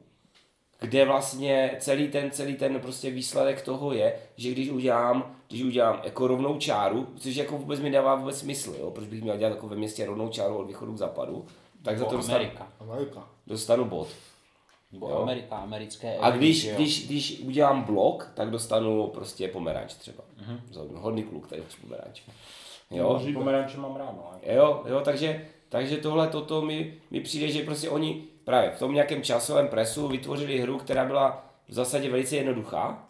[0.80, 6.00] kde vlastně celý ten, celý ten prostě výsledek toho je, že když udělám, když udělám
[6.04, 9.50] jako rovnou čáru, což jako vůbec mi dává vůbec smysl, jo, proč bych měl dělat
[9.50, 11.46] jako ve městě rovnou čáru od východu k západu,
[11.82, 12.72] tak za to dostanu, Amerika.
[12.80, 13.28] Amerika.
[13.46, 14.08] dostanu bod.
[14.92, 15.16] Nebo Jo.
[15.22, 16.74] Amerika, americké A když, jo.
[16.74, 20.24] když, když udělám blok, tak dostanu prostě pomeranč třeba.
[20.40, 20.96] Mm-hmm.
[20.96, 22.22] Hodný kluk tady už pomeranč.
[22.90, 24.32] Jo, Pomeranče mám rád, no.
[24.42, 28.94] Jo, jo, takže, takže tohle toto mi, mi přijde, že prostě oni právě v tom
[28.94, 33.06] nějakém časovém presu vytvořili hru, která byla v zásadě velice jednoduchá,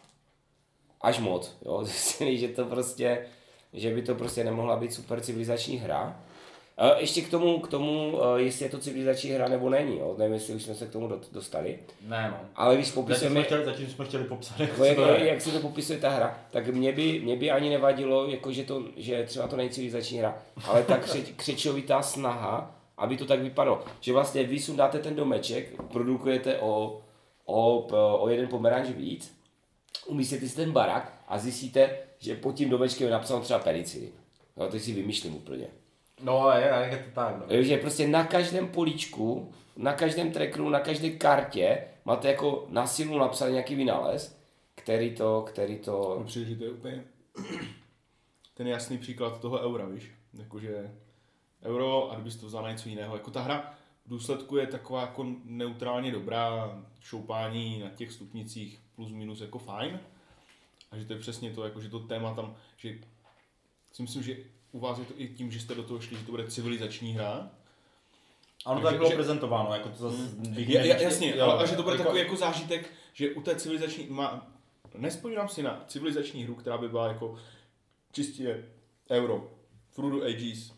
[1.00, 3.26] až moc, jo, zjistili, že to prostě,
[3.72, 6.20] že by to prostě nemohla být super civilizační hra.
[6.80, 10.14] E, Ještě k tomu, k tomu, e, jestli je to civilizační hra nebo není, jo,
[10.18, 12.48] nevím, jestli už jsme se k tomu do- dostali, Ne, no.
[12.54, 15.26] ale když Zatím popisujeme, jsme, chtěli, zatím jsme chtěli popsat, jak jako jak, to je.
[15.26, 18.64] jak se to popisuje ta hra, tak mě by, mě by ani nevadilo, jako že,
[18.64, 23.40] to, že třeba to není civilizační hra, ale ta kře, křečovitá snaha, aby to tak
[23.40, 23.82] vypadalo.
[24.00, 27.00] Že vlastně vy sundáte ten domeček, produkujete o,
[27.44, 27.78] o,
[28.22, 29.34] o jeden pomeranč víc,
[30.06, 34.10] umístíte si ten barak a zjistíte, že pod tím domečkem je napsáno třeba penicilin.
[34.56, 35.66] Jo, to si vymýšlím úplně.
[36.22, 37.62] No, je, je to tak, no.
[37.62, 43.18] Že prostě na každém políčku, na každém trackeru, na každé kartě máte jako na sílu
[43.18, 44.38] napsaný nějaký vynález,
[44.74, 46.14] který to, který to...
[46.16, 47.04] Mně přijde, že to je úplně
[48.54, 50.12] ten jasný příklad toho eura, víš?
[50.38, 50.90] Jakože
[51.62, 53.16] euro, a kdybys to vzal na něco jiného.
[53.16, 53.74] Jako ta hra
[54.06, 60.00] v důsledku je taková jako neutrálně dobrá, šoupání na těch stupnicích plus minus jako fajn.
[60.90, 62.98] A že to je přesně to, jako že to téma tam, že
[63.92, 64.36] si myslím, že
[64.72, 67.12] u vás je to i tím, že jste do toho šli, že to bude civilizační
[67.12, 67.50] hra,
[68.66, 70.22] A ono Takže- tak bylo že- prezentováno, jako to zase...
[70.36, 72.90] bych Ja, ja, nevíc- jasně, jo, ale a že to bude jako- takový jako zážitek,
[73.12, 74.46] že u té civilizační, má,
[74.96, 77.38] nespomínám si na civilizační hru, která by byla jako
[78.12, 78.64] čistě
[79.10, 79.48] euro,
[79.90, 80.70] Fruit Ages.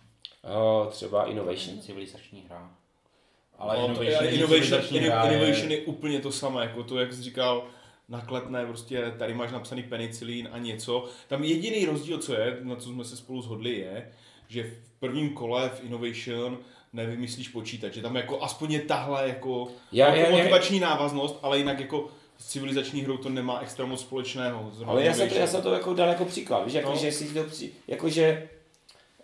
[0.85, 1.81] Uh, třeba Innovation.
[1.81, 2.70] Civilizační hra.
[3.59, 6.83] Ale No, to- Innovation, Innovation, civilizační Innovation, hra je- Innovation je úplně to samé, jako
[6.83, 7.66] to, jak jsi říkal,
[8.08, 11.04] nakletné, prostě tady máš napsaný penicilín a něco.
[11.28, 14.08] Tam jediný rozdíl, co je, na co jsme se spolu shodli, je,
[14.48, 16.58] že v prvním kole v Innovation
[16.92, 21.38] nevymyslíš počítač, že tam jako aspoň je tahle jako Já- jako já- já- motivační návaznost,
[21.42, 24.70] ale jinak jako s civilizační hrou to nemá extra moc společného.
[24.72, 26.96] zrovna Ale já jsem, to, já jsem to jako dal jako příklad, víš, jako, No.
[26.96, 28.48] že si to při, jakože,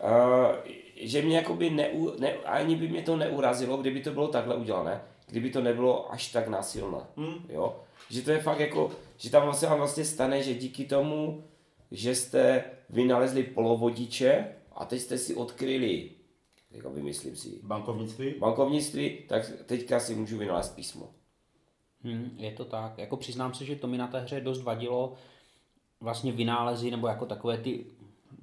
[0.02, 0.56] uh,
[1.00, 5.00] že mě jakoby neu, ne, ani by mě to neurazilo, kdyby to bylo takhle udělané,
[5.28, 7.34] kdyby to nebylo až tak násilné, Hmm.
[7.48, 7.80] jo.
[8.10, 11.44] Že to je fakt jako, že tam vlastně vám vlastně stane, že díky tomu,
[11.90, 16.10] že jste vynalezli polovodiče a teď jste si odkryli,
[16.70, 18.34] jako vymyslím si, Bankovnictví?
[18.38, 21.10] bankovnictví, tak teďka si můžu vynalézt písmo.
[22.02, 22.98] Hmm, je to tak.
[22.98, 25.14] Jako přiznám se, že to mi na té hře dost vadilo
[26.00, 27.84] vlastně vynálezy nebo jako takové ty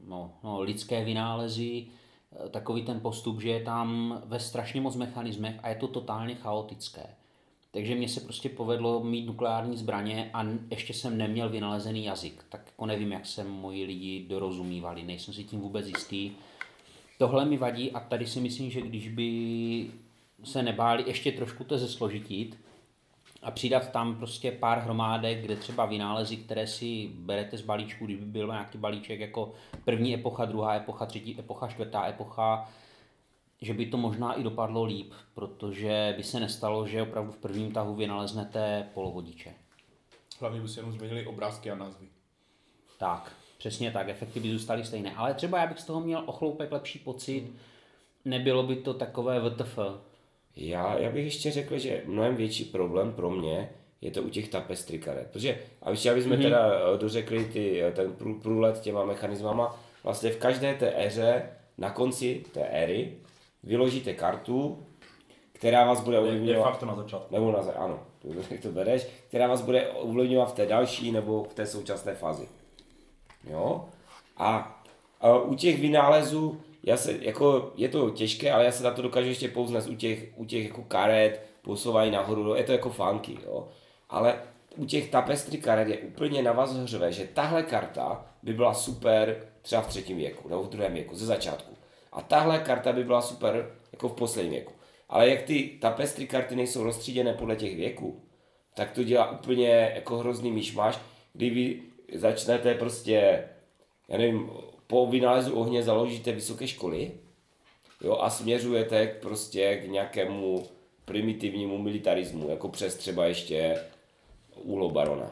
[0.07, 1.87] no, no, lidské vynálezy,
[2.51, 7.03] takový ten postup, že je tam ve strašně moc mechanismech a je to totálně chaotické.
[7.71, 12.45] Takže mně se prostě povedlo mít nukleární zbraně a ještě jsem neměl vynalezený jazyk.
[12.49, 16.31] Tak jako nevím, jak se moji lidi dorozumívali, nejsem si tím vůbec jistý.
[17.17, 19.91] Tohle mi vadí a tady si myslím, že když by
[20.43, 22.57] se nebáli ještě trošku to zesložitit,
[23.45, 28.25] a přidat tam prostě pár hromádek, kde třeba vynálezy, které si berete z balíčku, kdyby
[28.25, 29.53] byl nějaký balíček jako
[29.83, 32.69] první epocha, druhá epocha, třetí epocha, čtvrtá epocha,
[33.61, 37.71] že by to možná i dopadlo líp, protože by se nestalo, že opravdu v prvním
[37.71, 39.53] tahu vynaleznete polovodiče.
[40.39, 42.07] Hlavně by se jenom změnili obrázky a názvy.
[42.97, 45.15] Tak, přesně tak, efekty by zůstaly stejné.
[45.15, 47.53] Ale třeba já bych z toho měl o chloupek lepší pocit,
[48.25, 49.79] nebylo by to takové VTF.
[50.55, 53.69] Já, já bych ještě řekl, že mnohem větší problém pro mě
[54.01, 55.27] je to u těch tapestry karet.
[55.31, 56.41] Protože, a ještě aby jsme mm-hmm.
[56.41, 61.49] teda eh, dořekli ty, eh, ten prů- průlet těma mechanismama, vlastně v každé té éře,
[61.77, 63.13] na konci té éry,
[63.63, 64.85] vyložíte kartu,
[65.53, 67.35] která vás bude De, de ovlivňovat, facto na začátku.
[67.35, 67.99] nebo na, za- ano,
[68.51, 72.47] jak to bereš, která vás bude ovlivňovat v té další nebo v té současné fázi.
[73.49, 73.85] Jo?
[74.37, 74.81] A,
[75.21, 79.01] a u těch vynálezů, já se, jako, je to těžké, ale já se na to
[79.01, 83.37] dokážu ještě pouznat u těch, u těch jako karet, posouvání nahoru, je to jako funky,
[83.45, 83.67] jo.
[84.09, 84.39] Ale
[84.75, 89.47] u těch tapestry karet je úplně na vás hřve, že tahle karta by byla super
[89.61, 91.75] třeba v třetím věku, nebo v druhém věku, ze začátku.
[92.11, 94.73] A tahle karta by byla super jako v posledním věku.
[95.09, 98.21] Ale jak ty tapestry karty nejsou rozstříděné podle těch věků,
[98.73, 100.99] tak to dělá úplně jako hrozný myšmaš,
[101.33, 101.81] kdy vy
[102.13, 103.43] začnete prostě,
[104.07, 104.51] já nevím,
[104.87, 107.11] po vynálezu ohně založíte vysoké školy
[108.01, 110.65] jo, a směřujete k prostě k nějakému
[111.05, 113.79] primitivnímu militarismu, jako přes třeba ještě
[114.55, 115.31] úlo barona.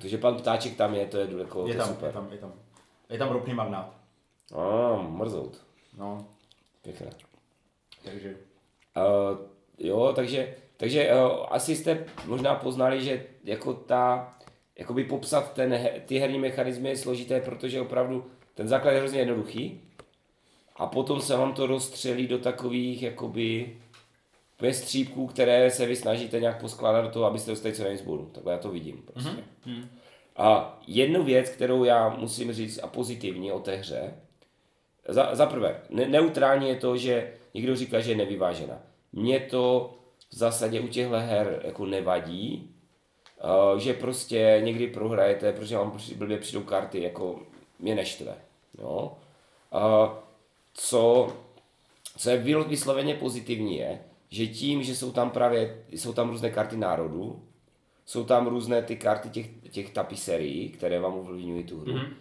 [0.00, 2.06] Takže pan Ptáček tam je, to je jako Je tam, super.
[2.06, 2.52] je tam, je tam.
[3.10, 3.94] Je tam ropný magnát.
[4.54, 5.60] A, mrzout.
[5.98, 6.26] No,
[6.82, 7.10] Pěkné.
[8.04, 8.36] takže...
[8.96, 9.38] Uh,
[9.78, 14.34] jo, takže, takže uh, asi jste možná poznali, že jako ta,
[14.78, 19.80] jakoby popsat ten, ty herní mechanismy je složité, protože opravdu ten základ je hrozně jednoduchý
[20.76, 23.76] a potom se vám to rozstřelí do takových jakoby
[24.62, 28.30] úplně střípků, které se vy snažíte nějak poskládat do toho, abyste dostali co nejvíc bodů.
[28.32, 29.30] Takhle já to vidím prostě.
[30.36, 34.14] A jednu věc, kterou já musím říct a pozitivní o té hře,
[35.08, 38.78] za, za prvé, ne, neutrální je to, že někdo říká, že je nevyvážená.
[39.12, 39.94] Mně to
[40.30, 42.70] v zásadě u těchto her jako nevadí,
[43.72, 47.40] uh, že prostě někdy prohrajete, protože vám blbě přijdou karty, jako
[47.82, 48.34] mě neštve.
[48.78, 49.12] Jo?
[49.74, 50.10] Uh,
[50.74, 51.32] co,
[52.16, 56.76] co je vysloveně pozitivní je, že tím, že jsou tam právě, jsou tam různé karty
[56.76, 57.42] národů,
[58.06, 62.12] jsou tam různé ty karty těch, těch tapiserií, které vám ovlivňují tu hru, mm-hmm.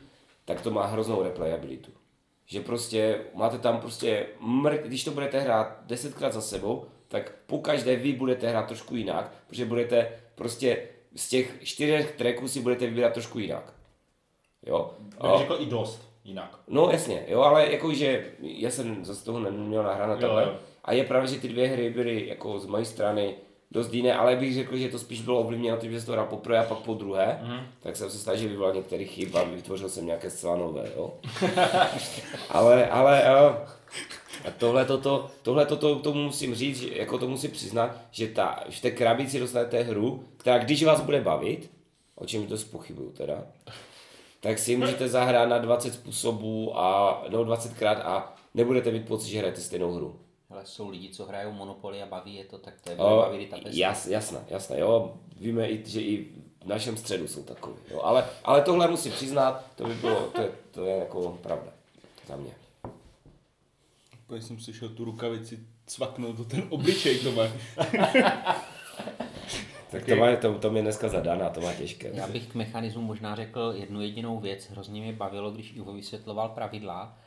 [0.46, 1.92] tak to má hroznou replayabilitu.
[2.46, 7.60] Že prostě máte tam prostě, mr, když to budete hrát desetkrát za sebou, tak po
[7.60, 12.86] každé vy budete hrát trošku jinak, protože budete prostě z těch čtyřech tracků si budete
[12.86, 13.74] vybírat trošku jinak.
[14.66, 14.92] Jo.
[15.22, 16.60] Bych řekl i dost jinak.
[16.68, 20.44] No jasně, jo, ale jakože já jsem zase toho neměl takhle.
[20.44, 20.54] jo.
[20.84, 23.36] A je pravda, že ty dvě hry byly jako z mojej strany
[23.72, 26.26] dost jiné, ale bych řekl, že to spíš bylo ovlivněno tím, že jsem to hrál
[26.26, 27.60] poprvé a pak po druhé, mm.
[27.80, 31.14] tak jsem se snažil vyvolat některé chyb a vytvořil jsem nějaké zcela nové, jo.
[32.50, 33.56] ale, ale, uh,
[34.46, 38.64] a tohle toto, tohle toto, tomu musím říct, že, jako to musím přiznat, že ta,
[38.70, 41.72] v té krabici dostanete hru, která když vás bude bavit,
[42.16, 43.44] o čem to spochybuju teda,
[44.42, 49.38] tak si můžete zahrát na 20 způsobů a, nebo 20krát a nebudete mít pocit, že
[49.38, 50.20] hrajete stejnou hru.
[50.50, 53.48] Ale jsou lidi, co hrajou Monopoly a baví je to, tak to je O, baví
[53.48, 55.14] ta jas, jasné, jasné, jo.
[55.40, 56.26] Víme, i, že i
[56.64, 57.76] v našem středu jsou takový.
[57.92, 58.02] Jo.
[58.04, 61.72] Ale, ale tohle musím přiznat, to by bylo, to je, to je jako pravda.
[62.28, 62.52] Za mě.
[64.26, 67.44] Úplně jsem slyšel tu rukavici cvaknout do ten obličej, to má.
[69.92, 72.12] Tak to, má, to, to mě dneska zadána, to má těžké.
[72.14, 74.70] Já bych k mechanismu možná řekl jednu jedinou věc.
[74.70, 77.18] Hrozně mě bavilo, když Ivo vysvětloval pravidla,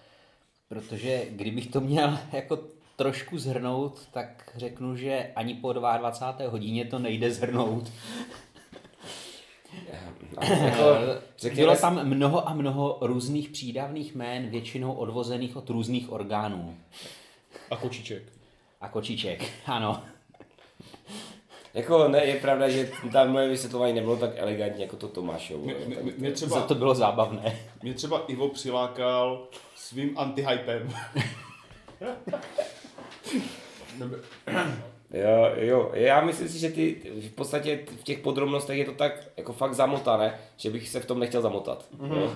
[0.68, 2.58] protože kdybych to měl jako
[2.96, 6.50] trošku zhrnout, tak řeknu, že ani po 22.
[6.50, 7.92] hodině to nejde zhrnout.
[10.40, 10.84] jako,
[11.38, 16.76] řekněme, Bylo tam mnoho a mnoho různých přídavných jmén, většinou odvozených od různých orgánů.
[17.70, 18.22] A kočiček.
[18.80, 20.02] A kočiček, ano.
[21.74, 25.64] Jako ne, je pravda, že tam moje vysvětlování nebylo tak elegantní jako to Tomášovo.
[25.64, 27.58] Mě, mě, mě, Za to bylo zábavné.
[27.82, 30.94] mě třeba Ivo přilákal svým antihypem.
[35.14, 39.26] Jo, jo, já myslím si, že ty v podstatě v těch podrobnostech je to tak
[39.36, 41.84] jako fakt zamotané, že bych se v tom nechtěl zamotat.
[42.08, 42.32] Jo.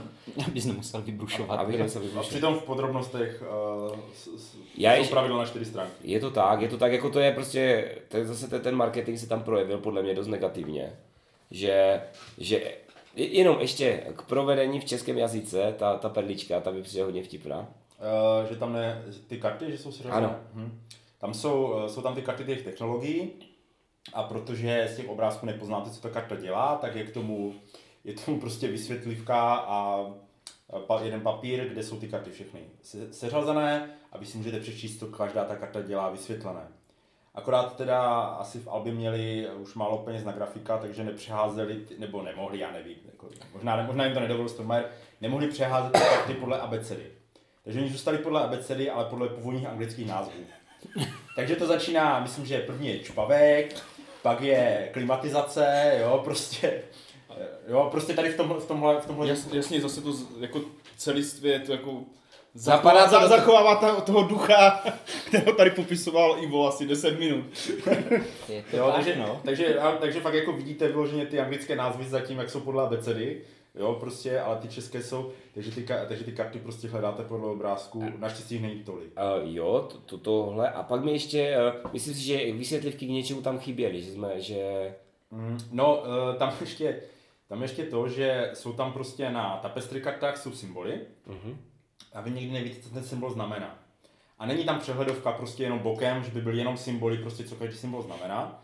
[0.47, 1.61] Abys nemusel vybrušovat.
[1.61, 2.29] Abych nemusel A vyplušit.
[2.29, 3.43] přitom v podrobnostech
[3.91, 5.93] uh, s, s, Já jsou pravidla na čtyři stránky.
[6.03, 8.75] Je to tak, je to tak, jako to je prostě, to je zase ten, ten
[8.77, 10.93] marketing se tam projevil podle mě dost negativně,
[11.51, 12.03] že,
[12.39, 12.73] že
[13.17, 17.59] jenom ještě k provedení v českém jazyce, ta, ta perlička, ta by přijde hodně vtipná.
[17.59, 20.17] Uh, že tam ne, ty karty, že jsou seřazené?
[20.17, 20.37] Ano.
[20.55, 20.81] Hm.
[21.19, 23.31] Tam jsou, eh, jsou tam ty karty těch technologií
[24.13, 27.55] a protože z těch obrázků nepoznáte, co ta karta dělá, tak je k tomu,
[28.05, 30.07] je tomu prostě vysvětlivka a
[30.87, 34.99] pa, jeden papír, kde jsou ty karty všechny se, seřazené a vy si můžete přečíst,
[34.99, 36.69] co každá ta karta dělá vysvětlené.
[37.35, 42.59] Akorát teda asi v Albi měli už málo peněz na grafika, takže nepřeházeli, nebo nemohli,
[42.59, 44.85] já nevím, jako, možná, možná jim to nedovolil Stormare,
[45.21, 47.13] nemohli přeházet ty karty podle abecedy.
[47.65, 50.41] Takže oni zůstali podle abecedy, ale podle původních anglických názvů.
[51.37, 53.75] Takže to začíná, myslím, že první je čpavek,
[54.23, 56.83] pak je klimatizace, jo, prostě,
[57.69, 60.61] jo, prostě tady v tomhle, v tomhle, v tomhle Jas, jasně, zase to z- jako
[60.97, 62.01] celistvě to jako
[62.55, 64.85] Zapadá zachová, to za, zachovává ta, toho ducha,
[65.27, 67.45] kterého tady popisoval Ivo asi 10 minut.
[68.49, 69.41] Je to Jo, tak, takže, no.
[69.45, 73.41] takže, a, takže fakt jako vidíte vyloženě ty anglické názvy zatím, jak jsou podle abecedy,
[73.79, 78.05] jo, prostě, ale ty české jsou, takže ty, takže ty karty prostě hledáte podle obrázku,
[78.19, 79.13] naštěstí jich není tolik.
[79.17, 80.71] Uh, jo, to, to, tohle.
[80.71, 84.41] A pak mi ještě, uh, myslím si, že vysvětlivky k něčemu tam chyběly, že jsme,
[84.41, 84.95] že...
[85.31, 87.01] Mm, No, eh, tam ještě,
[87.49, 91.57] tam ještě to, že jsou tam prostě na tapestry kartách jsou symboly Uh-huh.
[92.13, 93.79] a vy nikdy nevíte, co ten symbol znamená.
[94.39, 97.77] A není tam přehledovka prostě jenom bokem, že by byly jenom symboly, prostě co každý
[97.77, 98.63] symbol znamená,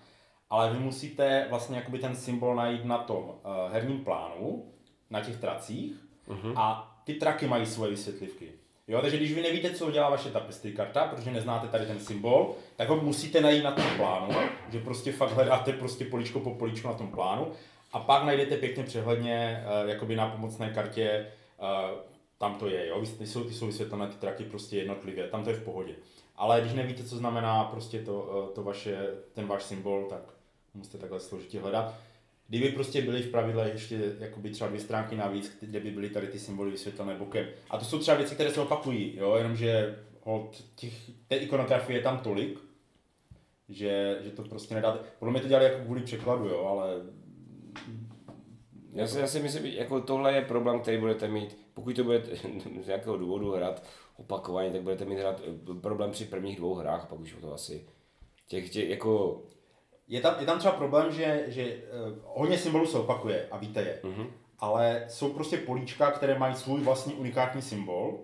[0.50, 3.32] ale vy musíte vlastně jakoby ten symbol najít na tom uh,
[3.72, 4.72] herním plánu,
[5.10, 5.92] na těch tracích
[6.28, 6.52] Mhm.
[6.56, 8.48] a ty traky mají svoje vysvětlivky.
[8.88, 12.54] Jo, takže když vy nevíte, co dělá vaše tapestry karta, protože neznáte tady ten symbol,
[12.76, 14.34] tak ho musíte najít na tom plánu,
[14.72, 17.52] že prostě fakt hledáte prostě poličko po poličku na tom plánu
[17.92, 21.26] a pak najdete pěkně přehledně, uh, jakoby na pomocné kartě,
[21.60, 21.98] uh,
[22.38, 25.50] tam to je, jo, ty jsou, ty jsou vysvětlené ty traky prostě jednotlivě, tam to
[25.50, 25.94] je v pohodě.
[26.36, 30.20] Ale když nevíte, co znamená prostě to, eh, to vaše, ten váš symbol, tak
[30.74, 31.94] musíte takhle složitě hledat.
[32.48, 36.26] Kdyby prostě byly v pravidle ještě jakoby třeba dvě stránky navíc, kde by byly tady
[36.26, 37.46] ty symboly vysvětlené bokem.
[37.70, 42.02] A to jsou třeba věci, které se opakují, jo, jenomže hold, těch, té ikonografie je
[42.02, 42.58] tam tolik,
[43.68, 44.98] že, že to prostě nedáte.
[45.18, 47.02] Podle mě to dělali jako kvůli překladu, jo, ale
[48.92, 52.36] Já si, já si myslím, jako tohle je problém, který budete mít, pokud to budete
[52.82, 53.82] z nějakého důvodu hrát
[54.16, 57.86] opakovaně, tak budete mít hrát eh, problém při prvních dvou hrách, pak už to asi
[58.46, 59.42] těch, těch jako,
[60.08, 63.80] Je tam, je tam třeba problém, že, že uh, hodně symbolů se opakuje a víte
[63.80, 64.26] je, Mhm.
[64.58, 68.18] ale jsou prostě políčka, které mají svůj vlastní unikátní symbol,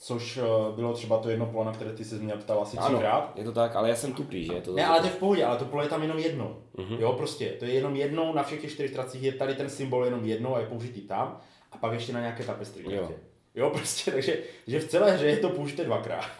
[0.00, 2.88] což uh, bylo třeba to jedno pole, na které ty se mě ptal asi ano,
[2.88, 3.32] třikrát.
[3.36, 4.52] je to tak, ale já jsem tupý, že?
[4.60, 6.56] To Ne, ale to je v pohodě, ale to pole je tam jenom jednou.
[6.76, 6.94] Mhm.
[6.98, 10.04] Jo, prostě, to je jenom jednou na všech těch čtyřech tracích, je tady ten symbol
[10.04, 11.40] jenom jednou a je použitý tam,
[11.72, 12.84] a pak ještě na nějaké tapestry.
[12.84, 12.90] Jo.
[12.92, 13.10] Jo.
[13.54, 16.30] jo, prostě, takže že v celé hře je to použité dvakrát.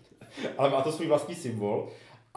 [0.58, 1.88] ale má to svůj vlastní symbol.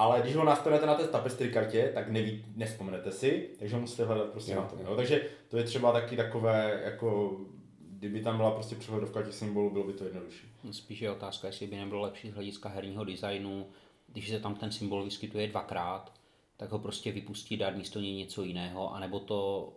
[0.02, 4.06] Ale když ho nastavíte na té tapestry kartě, tak neví, nespomenete si, takže ho musíte
[4.06, 4.80] hledat prostě Jo, na tom.
[4.80, 4.96] jo.
[4.96, 7.38] Takže to je třeba taky takové, jako
[7.80, 10.48] kdyby tam byla prostě přehledovka těch symbolů, bylo by to jednodušší.
[10.72, 13.68] Spíš je otázka, jestli by nebylo lepší z hlediska herního designu,
[14.08, 16.12] když se tam ten symbol vyskytuje dvakrát,
[16.58, 19.70] tak ho prostě vypustí, dát místo něj něco jiného, anebo to,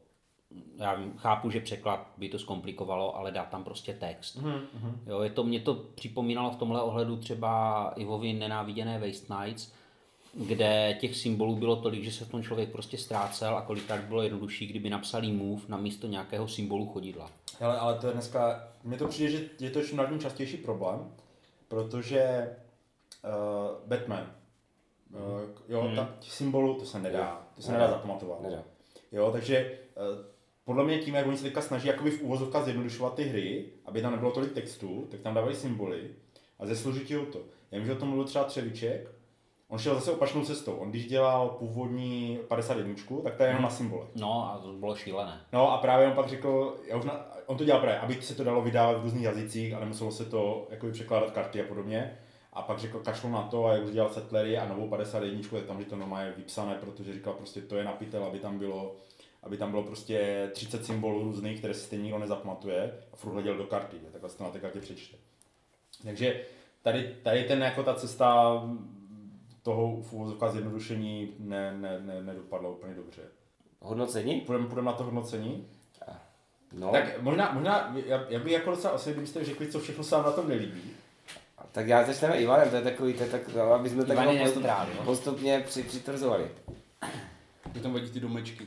[0.77, 4.43] já vím, chápu, že překlad by to zkomplikovalo, ale dát tam prostě text.
[4.43, 4.93] Mm-hmm.
[5.07, 9.73] Jo, je to, mě to připomínalo v tomhle ohledu třeba Ivovi nenáviděné Waste Nights,
[10.37, 14.23] kde těch symbolů bylo tolik, že se v tom člověk prostě ztrácel a kolikrát bylo
[14.23, 17.31] jednodušší, kdyby napsali move na místo nějakého symbolu chodidla.
[17.61, 20.57] Ale, ale to je dneska, mně to přijde, že je to čím dál tím častější
[20.57, 21.13] problém,
[21.69, 22.51] protože
[23.25, 24.35] uh, Batman.
[25.15, 25.21] Uh,
[25.69, 25.97] jo, hmm.
[25.97, 27.97] ta symbolu, to se nedá, to se nedá, Nedá.
[27.97, 28.43] zapamatovat.
[28.43, 28.63] Nedá.
[29.13, 30.25] Jo, takže uh,
[30.65, 34.03] podle mě tím, jak oni se teďka snaží jakoby v úvozovkách zjednodušovat ty hry, aby
[34.03, 36.11] tam nebylo tolik textu, tak tam dávají symboly
[36.59, 37.41] a ze složitějou to.
[37.71, 39.09] Já vím, že o tom mluvil třeba Třeviček,
[39.69, 40.73] on šel zase opačnou cestou.
[40.73, 44.07] On když dělal původní 51, tak to je jenom na symbole.
[44.15, 45.41] No a to bylo šílené.
[45.53, 48.35] No a právě on pak řekl, já už na, on to dělal právě, aby se
[48.35, 52.19] to dalo vydávat v různých jazycích a nemuselo se to jakoby překládat karty a podobně.
[52.53, 55.65] A pak řekl, kašlu na to a jak už dělal Settlery a novou 51, tak
[55.67, 58.97] tam je to normálně vypsané, protože říkal prostě to je napitel, aby tam bylo
[59.45, 63.57] aby tam bylo prostě 30 symbolů různých, které si stejně nikdo nezapamatuje a furt hleděl
[63.57, 65.17] do karty, že takhle se to na té kartě přečte.
[66.05, 66.41] Takže
[66.83, 68.61] tady, tady ten jako ta cesta
[69.65, 73.23] toho v uvozovkách zjednodušení ne, ne, ne, nedopadla úplně dobře.
[73.81, 74.41] Hodnocení?
[74.41, 75.67] Půjdeme, půjdeme na to hodnocení?
[76.73, 80.15] No, Tak možná, možná já, já bych jako docela asi, kdybyste řekli, co všechno se
[80.17, 80.81] vám na tom nelíbí.
[81.73, 84.43] tak já začneme Ivanem, to je takový, to je tak, aby jsme tak Ivan je
[84.43, 85.03] postup, neutrál, jo?
[85.05, 86.51] postupně při, přitvrzovali.
[87.73, 88.67] Mě tam vadí ty domečky.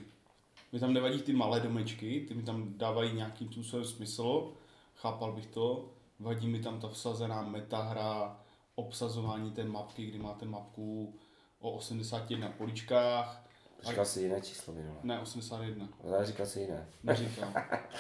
[0.72, 4.54] Mě tam nevadí ty malé domečky, ty mi tam dávají nějakým způsobem smysl,
[4.96, 5.90] chápal bych to.
[6.20, 8.40] Vadí mi tam ta vsazená metahra,
[8.82, 11.16] obsazování té mapky, kdy máte mapku
[11.60, 13.44] o 81 poličkách.
[13.84, 14.96] Říkal si jiné číslo minule.
[15.04, 15.90] Ne, 81.
[16.04, 16.88] Ale říkal si jiné.
[17.04, 17.54] Neříkám.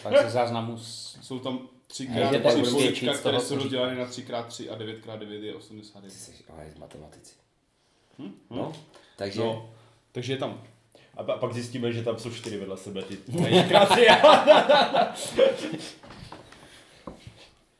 [0.03, 0.77] Pak ze záznamu.
[0.77, 1.59] Jsou tam
[2.09, 6.09] Můžete 3x3 prostě polička, které jsou co rozděleny na 3x3 a 9x9 je Ty 81.
[6.09, 7.35] jsi ale z matematici.
[8.19, 8.31] Hm?
[8.49, 8.73] No,
[9.15, 9.69] takže No,
[10.11, 10.63] takže je tam
[11.17, 13.17] A pa- pak zjistíme, že tam jsou čtyři vedle sebe ty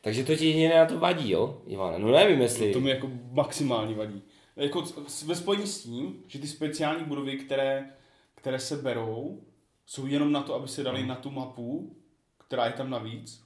[0.07, 1.99] Takže to ti jedině na to vadí, jo, Ivane?
[1.99, 2.73] No nevím, jestli...
[2.73, 4.21] To mi jako maximálně vadí.
[4.55, 4.83] Jako
[5.25, 7.89] ve spojení s tím, že ty speciální budovy, které,
[8.35, 9.41] které se berou,
[9.85, 11.95] jsou jenom na to, aby se dali na tu mapu,
[12.47, 13.43] která je tam navíc.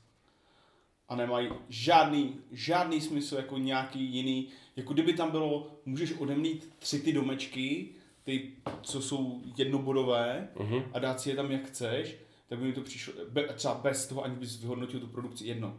[1.09, 4.47] A nemají žádný, žádný smysl jako nějaký jiný.
[4.76, 7.89] Jako kdyby tam bylo, můžeš odemlít tři ty domečky,
[8.24, 8.51] ty,
[8.82, 10.84] co jsou jednobodové, Mhm.
[10.93, 12.16] a dát si je tam jak chceš,
[12.49, 15.78] tak by mi to přišlo, be, třeba bez toho, ani bys vyhodnotil tu produkci jedno.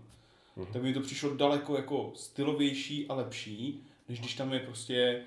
[0.57, 0.67] Mhm.
[0.73, 5.23] Tak by mi to přišlo daleko jako stylovější a lepší, než když tam je prostě,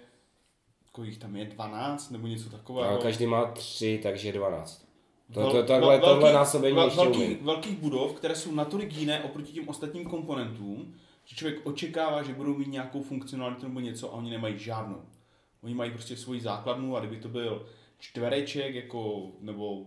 [0.91, 2.99] kolik tam je, 12 nebo něco takového.
[2.99, 4.85] A každý má tři, takže 12.
[5.33, 7.37] To, to, tohle velký- násobení vel- ještě velkých, umím.
[7.45, 10.93] velkých budov, které jsou natolik jiné oproti těm ostatním komponentům,
[11.25, 15.01] že člověk očekává, že budou mít nějakou funkcionalitu nebo něco a oni nemají žádnou.
[15.63, 17.65] Oni mají prostě svoji základnu a kdyby to byl
[17.99, 19.85] čtvereček jako, nebo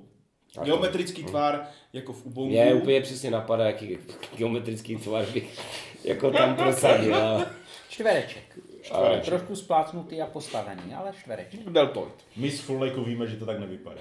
[0.55, 0.65] Tak.
[0.65, 3.99] geometrický tvar, jako v Ubuntu, Mě úplně přesně napadá, jaký
[4.37, 5.61] geometrický tvar bych
[6.05, 7.15] jako tam prosadil.
[7.17, 7.47] a-
[7.89, 8.59] Čtvereček.
[8.91, 11.61] Ale- Trošku splácnutý a postavený, ale čtvereček.
[11.71, 12.13] deltoid.
[12.37, 14.01] My z Full Lakeu víme, že to tak nevypadá.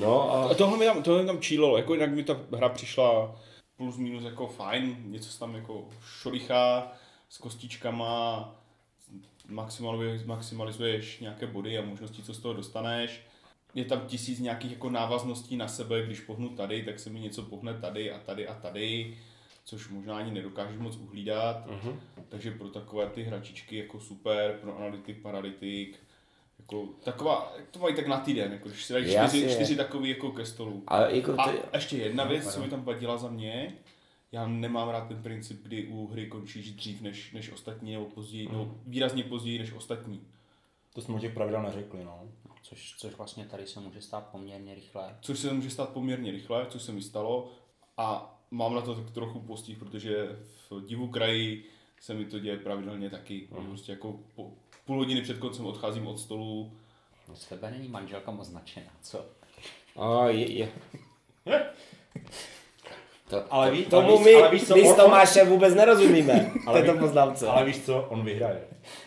[0.00, 2.68] No a A tohle mi tam, tohle mi tam čílilo, jako jinak mi ta hra
[2.68, 3.36] přišla
[3.76, 5.88] plus minus jako fajn, něco se tam jako
[6.20, 6.92] šolichá
[7.28, 8.54] s kostičkama,
[9.48, 13.20] maximalizuješ, maximalizuješ nějaké body a možnosti, co z toho dostaneš.
[13.76, 17.42] Je tam tisíc nějakých jako návazností na sebe, když pohnu tady, tak se mi něco
[17.42, 19.16] pohne tady a tady a tady,
[19.64, 21.66] což možná ani nedokážeš moc uhlídat.
[21.66, 22.00] Mhm.
[22.28, 25.98] Takže pro takové ty hračičky jako super, pro analytik, paralytik,
[26.58, 30.30] jako taková, to mají tak na týden, jako když si dají čtyři, čtyři takový jako
[30.30, 30.82] ke stolu.
[30.86, 33.74] ale jako A ty, ještě jedna věc, co mi tam vadila za mě,
[34.32, 38.48] já nemám rád ten princip, kdy u hry končíš dřív než, než ostatní, nebo později,
[38.48, 40.20] nebo výrazně později než ostatní.
[40.94, 42.20] To jsme u těch pravidel neřekli, no.
[42.68, 45.16] Což, což vlastně tady se může stát poměrně rychle.
[45.20, 47.48] Což se může stát poměrně rychle, což se mi stalo.
[47.96, 50.28] A mám na to tak trochu postih, protože
[50.70, 51.64] v divu kraji
[52.00, 53.48] se mi to děje pravidelně taky.
[53.58, 53.66] Mm.
[53.66, 54.50] Prostě jako po,
[54.84, 56.72] půl hodiny před koncem odcházím od stolu.
[57.34, 59.24] Z tebe není manželka moc značená, co?
[59.96, 60.72] a je, je.
[63.28, 65.48] To, Ale to, ví- tomu ale víš- my, ale víš co, my s on- Tomášem
[65.48, 66.52] vůbec nerozumíme.
[66.66, 67.48] Ale této ví- poznámce.
[67.48, 68.64] Ale víš co, on vyhraje.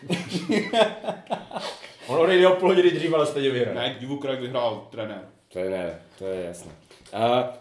[2.10, 3.74] on odejde o půl hodiny dřív, ale stejně vyhraje.
[3.74, 5.28] Ne, divu kraj vyhrál trenér.
[5.48, 6.72] To je ne, to je jasné.
[7.12, 7.52] A, a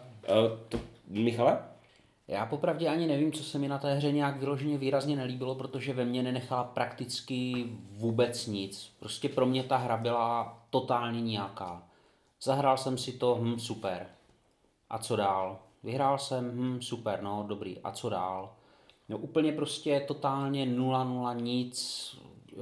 [0.69, 1.59] to, Michale?
[2.27, 5.93] Já popravdě ani nevím, co se mi na té hře nějak vyloženě výrazně nelíbilo, protože
[5.93, 8.91] ve mně nenechala prakticky vůbec nic.
[8.99, 11.83] Prostě pro mě ta hra byla totálně nějaká.
[12.41, 14.07] Zahrál jsem si to, hm, super.
[14.89, 15.59] A co dál?
[15.83, 17.77] Vyhrál jsem, hm, super, no, dobrý.
[17.83, 18.53] A co dál?
[19.09, 22.17] No úplně prostě totálně nula, nula, nic.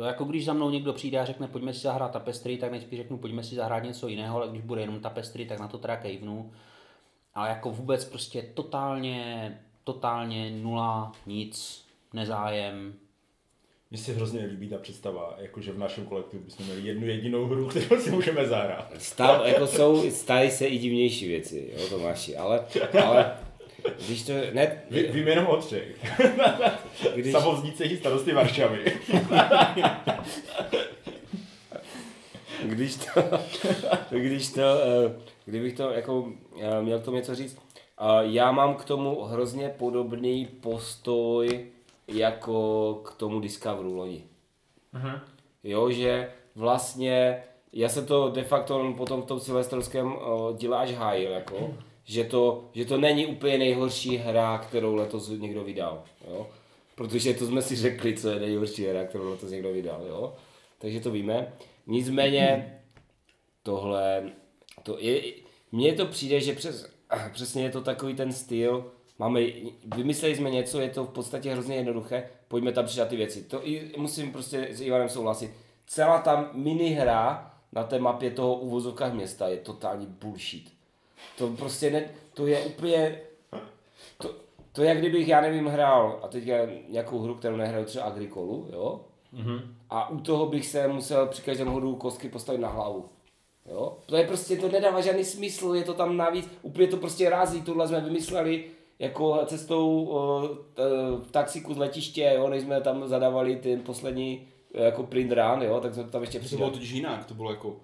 [0.06, 3.18] Jako když za mnou někdo přijde a řekne, pojďme si zahrát tapestry, tak nejspíš řeknu,
[3.18, 6.52] pojďme si zahrát něco jiného, ale když bude jenom tapestry, tak na to teda kejvnu.
[7.36, 12.94] Ale jako vůbec prostě totálně, totálně nula, nic, nezájem.
[13.92, 17.68] Mně se hrozně líbí ta představa, jakože v našem kolektivu bychom měli jednu jedinou hru,
[17.68, 18.94] kterou si můžeme zahrát.
[18.98, 22.66] Stav, jako jsou, staly se i divnější věci, jo Tomáši, ale,
[23.06, 23.38] ale
[24.08, 26.18] Když to, ne, Vy, vím jenom o třech.
[27.16, 29.00] když, Samovzníci i starosty Varšavy.
[32.64, 33.22] když to,
[34.10, 35.16] když to, eh,
[35.46, 37.58] kdybych to jako eh, měl k tomu něco říct,
[38.00, 41.68] eh, já mám k tomu hrozně podobný postoj
[42.08, 44.24] jako k tomu Discoveru loni.
[45.64, 50.92] Jo, že vlastně, já se to de facto potom v tom silvestrovském uh, díle až
[50.92, 51.74] hájil, jako,
[52.08, 56.50] že to, že to není úplně nejhorší hra, kterou letos někdo vydal, jo.
[56.96, 60.36] Protože to jsme si řekli, co je nejhorší hra, kterou letos někdo vydal, jo.
[60.78, 61.54] Takže to víme.
[61.88, 62.74] Nicméně
[63.64, 64.32] tohle,
[64.84, 65.22] to je,
[65.72, 66.90] mně to přijde, že přes,
[67.32, 69.42] přesně je to takový ten styl, máme,
[69.96, 73.44] vymysleli jsme něco, je to v podstatě hrozně jednoduché, pojďme tam přidat ty věci.
[73.44, 75.52] To i musím prostě s Ivanem souhlasit.
[75.88, 80.77] Celá ta minihra na té mapě toho uvozovkách města je totální bullshit.
[81.38, 83.22] To prostě ne, to je úplně,
[84.18, 84.36] to,
[84.72, 86.54] to je jak kdybych, já nevím, hrál, a teďka
[86.90, 89.02] nějakou hru, kterou nehraju třeba Agricolu, jo?
[89.34, 89.62] Mm-hmm.
[89.90, 93.10] A u toho bych se musel při každém hodu kostky postavit na hlavu.
[93.72, 93.98] Jo?
[94.06, 97.62] To je prostě, to nedává žádný smysl, je to tam navíc, úplně to prostě rází,
[97.62, 98.66] tohle jsme vymysleli
[99.00, 100.84] jako cestou o, t,
[101.24, 105.80] v taxiku z letiště, jo, než jsme tam zadávali ten poslední jako print run, jo,
[105.80, 106.72] tak jsme to tam ještě To bylo přidali.
[106.72, 107.76] totiž jinak, to bylo jako,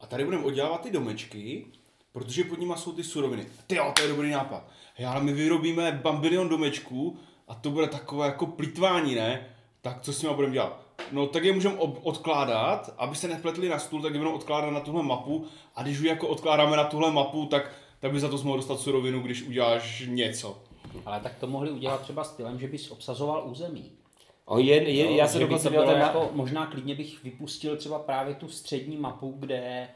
[0.00, 1.66] a tady budeme oddělávat ty domečky,
[2.12, 3.46] protože pod nimi jsou ty suroviny.
[3.66, 4.64] Ty jo, to je dobrý nápad.
[4.94, 9.46] Hej, ale my vyrobíme bambilion domečků a to bude takové jako plítvání, ne?
[9.80, 10.82] Tak co s nimi budeme dělat?
[11.12, 14.70] No tak je můžeme ob- odkládat, aby se nepletli na stůl, tak je budeme odkládat
[14.70, 18.28] na tuhle mapu a když už jako odkládáme na tuhle mapu, tak, tak by za
[18.28, 20.58] to mohl dostat surovinu, když uděláš něco.
[21.06, 23.92] Ale tak to mohli udělat třeba stylem, že bys obsazoval území.
[24.44, 25.98] O, je, je, já že se dokonce ten...
[25.98, 29.88] jako, možná klidně bych vypustil třeba právě tu střední mapu, kde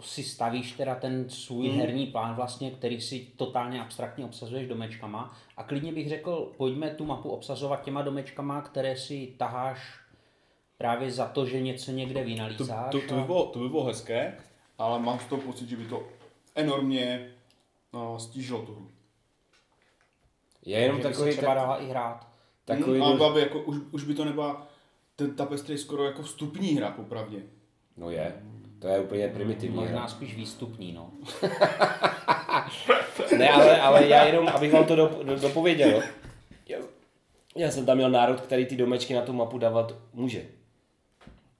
[0.00, 1.78] si stavíš teda ten svůj hmm.
[1.78, 7.04] herní plán vlastně, který si totálně abstraktně obsazuješ domečkama a klidně bych řekl, pojďme tu
[7.04, 10.00] mapu obsazovat těma domečkama, které si taháš
[10.78, 12.92] právě za to, že něco někde To, vynalízáš.
[12.92, 14.36] to, to, by a- bylo, to by bylo hezké,
[14.78, 16.02] ale mám z toho pocit, že by to
[16.54, 17.30] enormně
[17.92, 18.90] no, stížilo tu hru.
[20.64, 22.28] Je jenom že by se takový, třeba tak, dala i hrát.
[22.64, 24.66] takový Hmm, byla by jako, už, už by to nebyla,
[25.16, 27.42] ten tapestry je skoro jako vstupní hra, popravdě.
[27.96, 28.42] No je,
[28.84, 29.76] to je úplně primitivní.
[29.76, 30.08] Možná hra.
[30.08, 31.10] spíš výstupní, no.
[33.38, 36.02] Ne, ale, ale já jenom, abych vám to dop, do, dopověděl.
[36.68, 36.78] Já,
[37.56, 40.42] já jsem tam měl národ, který ty domečky na tu mapu dávat může.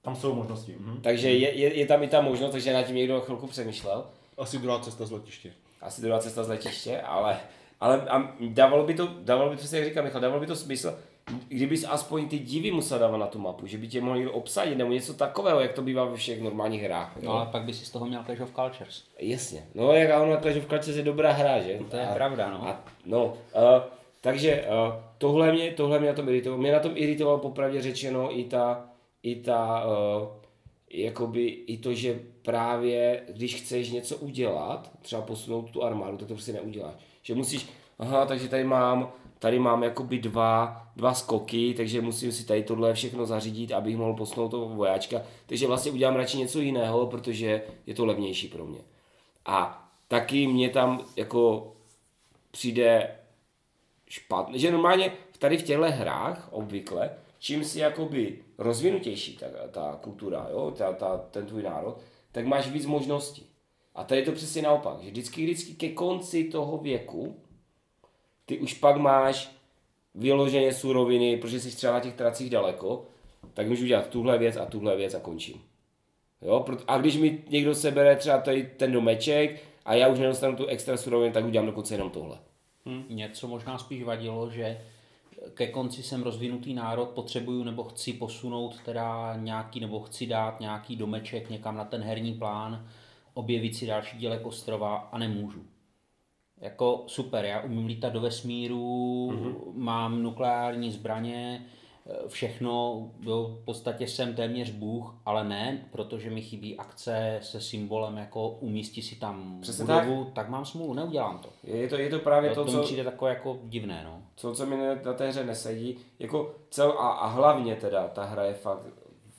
[0.03, 0.77] Tam jsou možnosti.
[0.79, 1.01] Mhm.
[1.03, 4.07] Takže je, je, je tam i ta možnost, takže na tím někdo chvilku přemýšlel.
[4.39, 5.53] Asi druhá cesta z letiště.
[5.81, 7.41] Asi druhá cesta z letiště, ale,
[7.81, 10.99] ale a dávalo by to, dávalo by to, jak říkal Michal, dávalo by to smysl,
[11.49, 14.93] kdybys aspoň ty divy musel dávat na tu mapu, že by tě mohli obsadit nebo
[14.93, 17.17] něco takového, jak to bývá ve všech normálních hrách.
[17.23, 19.05] No ale pak by si z toho měl Clash of Cultures.
[19.19, 19.67] Jasně.
[19.75, 21.79] No jak ono Clash of Clans je dobrá hra, že?
[21.91, 22.69] To je pravda, no.
[22.69, 23.33] A, no, uh,
[24.21, 26.63] takže uh, tohle mě, tohle mě na tom iritovalo.
[26.63, 28.85] Mě na tom iritovalo popravdě řečeno i ta,
[29.23, 30.29] i ta, uh,
[30.91, 36.35] jakoby i to, že právě když chceš něco udělat, třeba posunout tu armádu, tak to
[36.35, 36.95] prostě neuděláš.
[37.23, 37.69] Že musíš,
[37.99, 42.95] aha, takže tady mám, tady mám jakoby dva, dva skoky, takže musím si tady tohle
[42.95, 45.23] všechno zařídit, abych mohl posunout toho vojáčka.
[45.47, 48.81] Takže vlastně udělám radši něco jiného, protože je to levnější pro mě.
[49.47, 51.73] A taky mě tam jako
[52.51, 53.17] přijde
[54.09, 60.47] špatně, že normálně tady v těchto hrách obvykle, čím si jakoby rozvinutější ta, ta kultura,
[60.51, 61.99] jo, ta, ta, ten tvůj národ,
[62.33, 63.47] tak máš víc možností.
[63.95, 67.37] A tady je to přesně naopak, že vždycky, vždycky ke konci toho věku,
[68.47, 69.57] ty už pak máš
[70.15, 73.07] vyloženě suroviny, protože jsi třeba na těch tracích daleko,
[73.55, 75.61] tak můžu udělat tuhle věc a tuhle věc a končím.
[76.43, 80.67] Jo, a když mi někdo sebere třeba tady ten domeček a já už nedostanu tu
[80.67, 82.39] extra surovinu, tak udělám dokonce jenom tohle.
[82.87, 84.81] Hm, něco možná spíš vadilo, že
[85.55, 90.97] ke konci jsem rozvinutý národ, potřebuju nebo chci posunout teda nějaký, nebo chci dát nějaký
[90.97, 92.89] domeček někam na ten herní plán,
[93.35, 95.65] objevit si další dílek ostrova a nemůžu.
[96.61, 99.55] Jako super, já umím lítat do vesmíru, mm-hmm.
[99.75, 101.67] mám nukleární zbraně,
[102.07, 107.61] eh, všechno, jo, v podstatě jsem téměř bůh, ale ne, protože mi chybí akce se
[107.61, 110.35] symbolem jako umístí si tam Přesně budovu, tak.
[110.35, 111.49] tak mám smůlu, neudělám to.
[111.65, 114.23] Je to, je to právě To, to, to co, přijde takové jako divné, no.
[114.37, 115.99] co, co mi na na té hře nesedí.
[116.19, 118.83] Jako cel, a, a hlavně teda, ta hra je fakt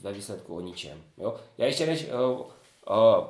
[0.01, 0.97] ve výsledku o ničem.
[1.17, 1.35] Jo?
[1.57, 3.23] Já ještě než uh, uh,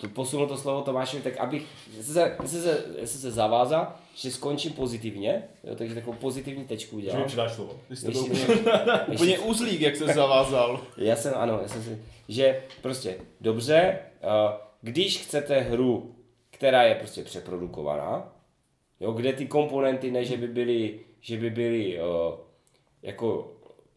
[0.00, 1.62] tu posunu to slovo Tomášovi, tak abych
[2.00, 2.12] se,
[2.46, 5.74] se, já jsem se zavázal, že skončím pozitivně, jo?
[5.74, 7.26] takže takovou pozitivní tečku Že mi udělám.
[7.26, 7.80] přidáš slovo.
[7.88, 8.56] Ty jste byl Ještě-
[9.14, 10.80] úplně, uzlík, jak se zavázal.
[10.96, 11.98] Já jsem, ano, já jsem si,
[12.28, 16.14] že prostě dobře, uh, když chcete hru,
[16.50, 18.32] která je prostě přeprodukovaná,
[19.02, 22.06] Jo, kde ty komponenty ne, že by byly, že by byly uh,
[23.02, 23.52] jako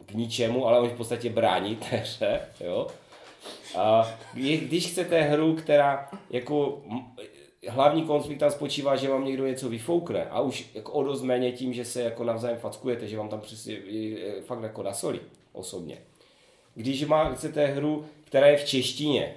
[0.05, 2.87] k ničemu, ale oni v podstatě brání té hře, jo.
[4.33, 6.81] Když chcete hru, která jako
[7.69, 11.51] hlavní konflikt tam spočívá, že vám někdo něco vyfoukne a už jako o dost méně
[11.51, 13.77] tím, že se jako navzájem fackujete, že vám tam přesně
[14.45, 15.19] fakt jako nasolí
[15.51, 15.97] osobně.
[16.75, 19.35] Když má, chcete hru, která je v češtině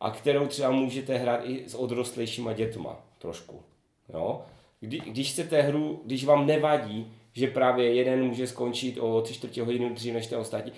[0.00, 3.62] a kterou třeba můžete hrát i s odrostlejšíma dětma trošku,
[4.08, 4.42] jo?
[4.80, 9.62] Kdy, když chcete hru, když vám nevadí, že právě jeden může skončit o tři čtvrtě
[9.62, 10.72] hodiny dřív než ten ostatní,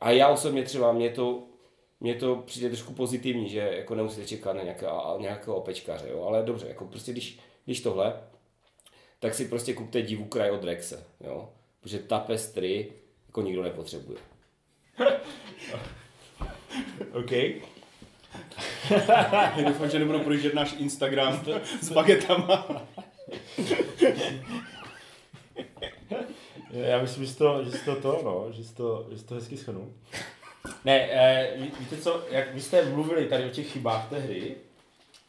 [0.00, 1.42] a já osobně třeba, mě to,
[2.00, 4.86] mě to přijde trošku pozitivní, že jako nemusíte čekat na nějaké,
[5.18, 6.22] nějakého opečkaře, jo?
[6.22, 8.20] ale dobře, jako prostě když, když tohle,
[9.18, 11.52] tak si prostě kupte divu kraj od Rexe, jo?
[11.80, 12.92] protože tapestry
[13.26, 14.18] jako nikdo nepotřebuje.
[17.12, 17.32] OK.
[18.90, 21.44] Já doufám, že nebudou projíždět náš Instagram
[21.80, 22.86] s bagetama.
[26.70, 29.24] Já myslím, že jsi to, že jsi to, to no, že jsi to, že jsi
[29.24, 29.92] to hezky shrnul.
[30.84, 34.56] Ne, eh, ví- víte co, jak vy jste mluvili tady o těch chybách té hry,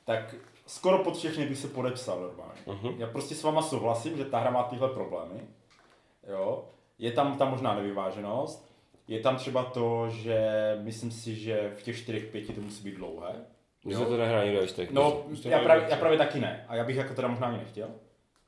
[0.06, 0.36] tak
[0.68, 2.62] skoro pod všechny bych se podepsal normálně.
[2.68, 2.96] Uh-huh.
[3.00, 5.40] Já prostě s váma souhlasím, že ta hra má tyhle problémy.
[6.28, 6.66] Jo.
[7.00, 8.72] Je tam ta možná nevyváženost.
[9.08, 10.40] Je tam třeba to, že
[10.82, 13.34] myslím si, že v těch 4-5 to musí být dlouhé.
[13.90, 14.88] Že se to nehrá nikdo ještě.
[14.92, 16.66] No, Jste já právě, já právě taky ne.
[16.68, 17.88] A já bych jako teda možná ani nechtěl.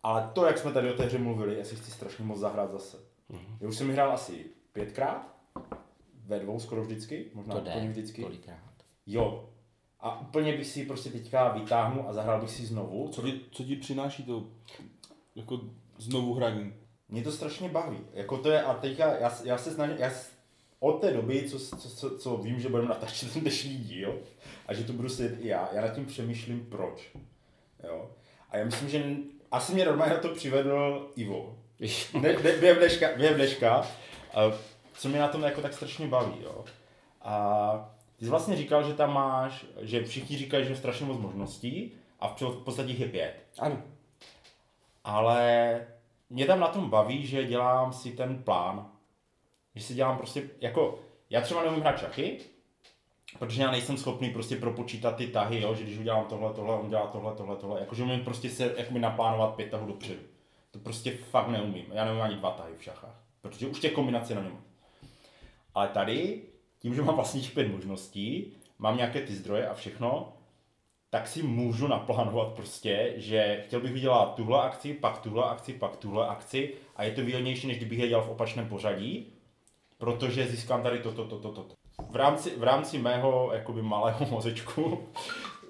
[0.04, 2.72] Ale to, jak jsme tady o té hře mluvili, já si chci strašně moc zahrát
[2.72, 2.98] zase.
[3.30, 3.58] Mhm.
[3.62, 5.33] Já už jsem hrál asi pětkrát,
[6.26, 8.22] ve dvou skoro vždycky, možná To úplně jde, vždycky.
[8.24, 8.74] kolikrát.
[9.08, 9.50] Jo.
[10.00, 13.08] A úplně bych si prostě teďka vytáhnul a zahrál bych si znovu.
[13.08, 14.48] Co ti, co ti přináší to
[15.36, 15.62] jako
[15.98, 16.74] znovu hraní?
[17.10, 17.98] Mě to strašně baví.
[18.14, 20.12] Jako to je, a teďka já, já se snažím, já
[20.80, 24.20] od té doby, co, co, co, co vím, že budeme natáčet ten dnešní díl
[24.68, 27.12] a že to budu sedět i já, já nad tím přemýšlím proč.
[27.84, 28.12] Jo.
[28.50, 29.16] A já myslím, že
[29.52, 31.58] asi mě normálně na to přivedl Ivo.
[32.22, 33.88] Ne, ne, během dneška, během dneška
[34.34, 34.42] a
[34.94, 36.66] co mě na tom jako tak strašně baví, jo.
[37.22, 41.20] A ty jsi vlastně říkal, že tam máš, že všichni říkají, že je strašně moc
[41.20, 43.36] možností a v podstatě jich je pět.
[43.60, 43.82] Ano.
[45.04, 45.82] Ale
[46.30, 48.92] mě tam na tom baví, že dělám si ten plán.
[49.76, 52.40] Že si dělám prostě, jako, já třeba neumím hrát šachy,
[53.40, 56.90] protože já nejsem schopný prostě propočítat ty tahy, jo, že když udělám tohle, tohle, on
[56.90, 60.22] dělá tohle, tohle, tohle, jakože umím prostě se jakoby naplánovat pět tahů dopředu.
[60.72, 61.86] To prostě fakt neumím.
[61.94, 64.58] Já neumím ani dva tahy v šachách, protože už těch kombinací na něm.
[65.76, 66.42] Ale tady,
[66.80, 70.34] tím, že mám vlastně pět možností, mám nějaké ty zdroje a všechno,
[71.10, 75.96] tak si můžu naplánovat prostě, že chtěl bych udělat tuhle akci, pak tuhle akci, pak
[75.96, 79.34] tuhle akci a je to výhodnější, než kdybych je dělal v opačném pořadí,
[79.98, 81.64] protože získám tady toto, toto, toto.
[81.64, 82.04] To.
[82.10, 85.08] V rámci, v rámci mého jakoby malého mozečku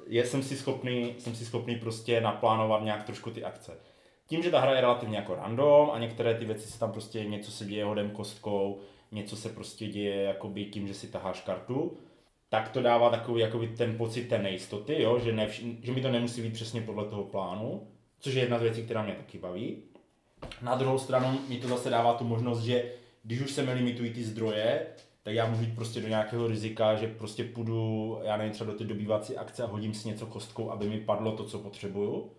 [0.07, 3.79] je, jsem, si schopný, jsem si schopný prostě naplánovat nějak trošku ty akce.
[4.27, 7.25] Tím, že ta hra je relativně jako random a některé ty věci se tam prostě
[7.25, 8.79] něco se děje hodem kostkou,
[9.13, 11.97] něco se prostě děje jakoby tím, že si taháš kartu,
[12.49, 15.19] tak to dává takový jakoby ten pocit té nejistoty, jo?
[15.19, 15.47] Že, ne,
[15.81, 17.87] že mi to nemusí být přesně podle toho plánu,
[18.19, 19.83] což je jedna z věcí, která mě taky baví.
[20.61, 22.91] Na druhou stranu mi to zase dává tu možnost, že
[23.23, 24.87] když už se mi limitují ty zdroje,
[25.23, 28.77] tak já můžu jít prostě do nějakého rizika, že prostě půjdu, já nevím, třeba do
[28.77, 32.31] té dobývací akce a hodím si něco kostkou, aby mi padlo to, co potřebuju.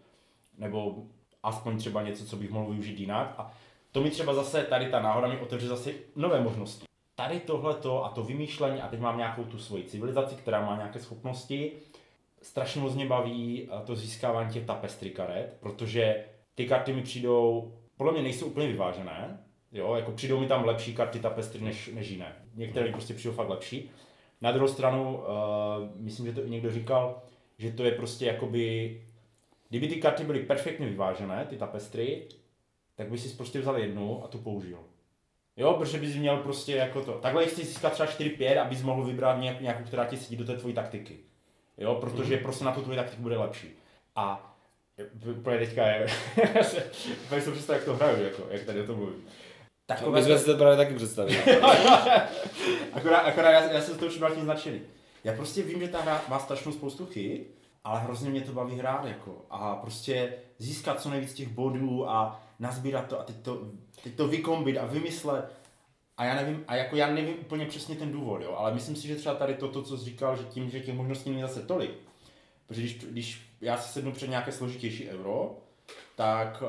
[0.59, 1.07] Nebo
[1.43, 3.35] aspoň třeba něco, co bych mohl využít jinak.
[3.39, 3.53] A
[3.95, 6.87] to mi třeba zase, tady ta náhoda mi otevře zase nové možnosti.
[7.15, 10.99] Tady tohleto a to vymýšlení a teď mám nějakou tu svoji civilizaci, která má nějaké
[10.99, 11.73] schopnosti.
[12.43, 16.25] Strašně moc mě baví eh, to získávání těch tapestry karet, protože
[16.55, 19.39] ty karty mi přijdou, podle mě nejsou úplně vyvážené,
[19.73, 22.37] jo, jako přijdou mi tam lepší karty tapestry než, než jiné.
[22.55, 23.91] Některé mi prostě přijdou fakt lepší.
[24.41, 25.25] Na druhou stranu, uh,
[25.97, 27.23] myslím, že to i někdo říkal,
[27.59, 29.01] že to je prostě jakoby,
[29.69, 32.29] kdyby ty karty byly perfektně vyvážené, ty tapestry,
[32.95, 34.79] tak by si prostě vzal jednu a tu použil.
[35.57, 37.13] Jo, protože bys měl prostě jako to.
[37.13, 40.57] Takhle chci získat třeba 4-5, abys mohl vybrat nějak, nějakou, která ti sedí do té
[40.57, 41.19] tvojí taktiky.
[41.79, 43.69] Jo, protože prostě na tu tvoji taktiku bude lepší.
[44.17, 44.57] A
[45.39, 46.07] úplně teďka je,
[47.25, 49.25] úplně si představit, jak to hraju, jako, jak tady o tom mluvím.
[49.25, 49.31] My
[49.87, 51.39] Takové jsme si to právě taky představili.
[52.93, 54.81] akorát, akorát já, já jsem čím dál tím značený.
[55.25, 57.43] Já prostě vím, že ta hra má strašnou spoustu chyb,
[57.85, 59.45] ale hrozně mě to baví hrát jako.
[59.51, 63.63] A prostě získat co nejvíc těch bodů a nazbírat to a teď to,
[64.03, 65.53] teď to vykombit a vymyslet.
[66.17, 69.09] A já nevím, a jako já nevím úplně přesně ten důvod, jo, ale myslím si,
[69.09, 71.63] že třeba tady to, to co jsi říkal, že tím, že těch možností není zase
[71.63, 71.91] tolik.
[72.67, 75.57] Protože když, když já si sednu před nějaké složitější euro,
[76.17, 76.69] tak uh,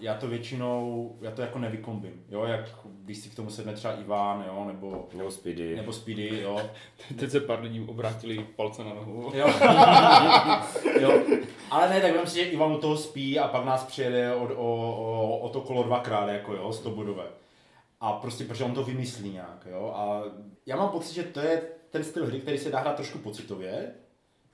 [0.00, 3.94] já to většinou, já to jako nevykombím, jo, jak když si k tomu sedne třeba
[3.94, 5.76] Ivan, jo, nebo, Nebo Speedy.
[5.76, 6.60] nebo Speedy, jo,
[7.18, 9.32] Teď se pár lidí obrátili palce na nohu.
[9.34, 9.48] jo,
[11.00, 11.22] jo,
[11.70, 14.44] Ale ne, tak vem si, že Ivan u toho spí a pak nás přijede o,
[14.44, 17.24] o, o, o to kolo dvakrát, jako jo, 100 bodové.
[18.00, 19.92] A prostě, protože on to vymyslí nějak, jo.
[19.96, 20.22] A
[20.66, 23.94] já mám pocit, že to je ten styl hry, který se dá hrát trošku pocitově.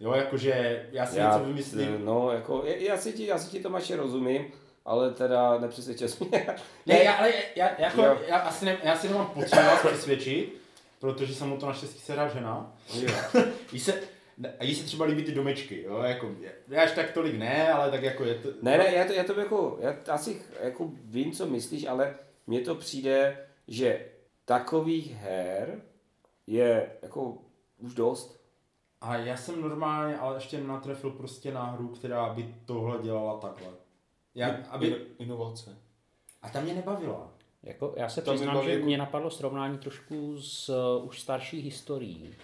[0.01, 2.05] Jo, jakože já si něco vymyslím.
[2.05, 4.45] No, jako, já si ti, já si ti Tomáši rozumím,
[4.85, 6.47] ale teda nepřesvědčil jsi mě.
[6.87, 8.19] Ne, já, ale já, jako, Jo.
[8.29, 10.61] já, asi ne, já si nemám potřebu vás přesvědčit,
[11.01, 12.73] protože jsem mu to naštěstí se žena.
[13.73, 14.01] jí se,
[14.59, 16.34] a jí se třeba líbí ty domečky, jo, jako,
[16.68, 18.49] já až tak tolik ne, ale tak jako je to...
[18.62, 22.14] Ne, ne, já to, já to jako, já asi jako vím, co myslíš, ale
[22.47, 24.07] mně to přijde, že
[24.45, 25.82] takových her
[26.47, 27.39] je jako
[27.78, 28.41] už dost.
[29.01, 33.68] A já jsem normálně, ale ještě natrefil prostě na hru, která by tohle dělala takhle.
[34.34, 35.78] Já, aby, Ino- Inovace.
[36.43, 37.32] a ta mě nebavila.
[37.62, 40.68] Jako, já se To přiznám, že jako- mě napadlo srovnání trošku s
[40.99, 42.34] uh, už starší historií.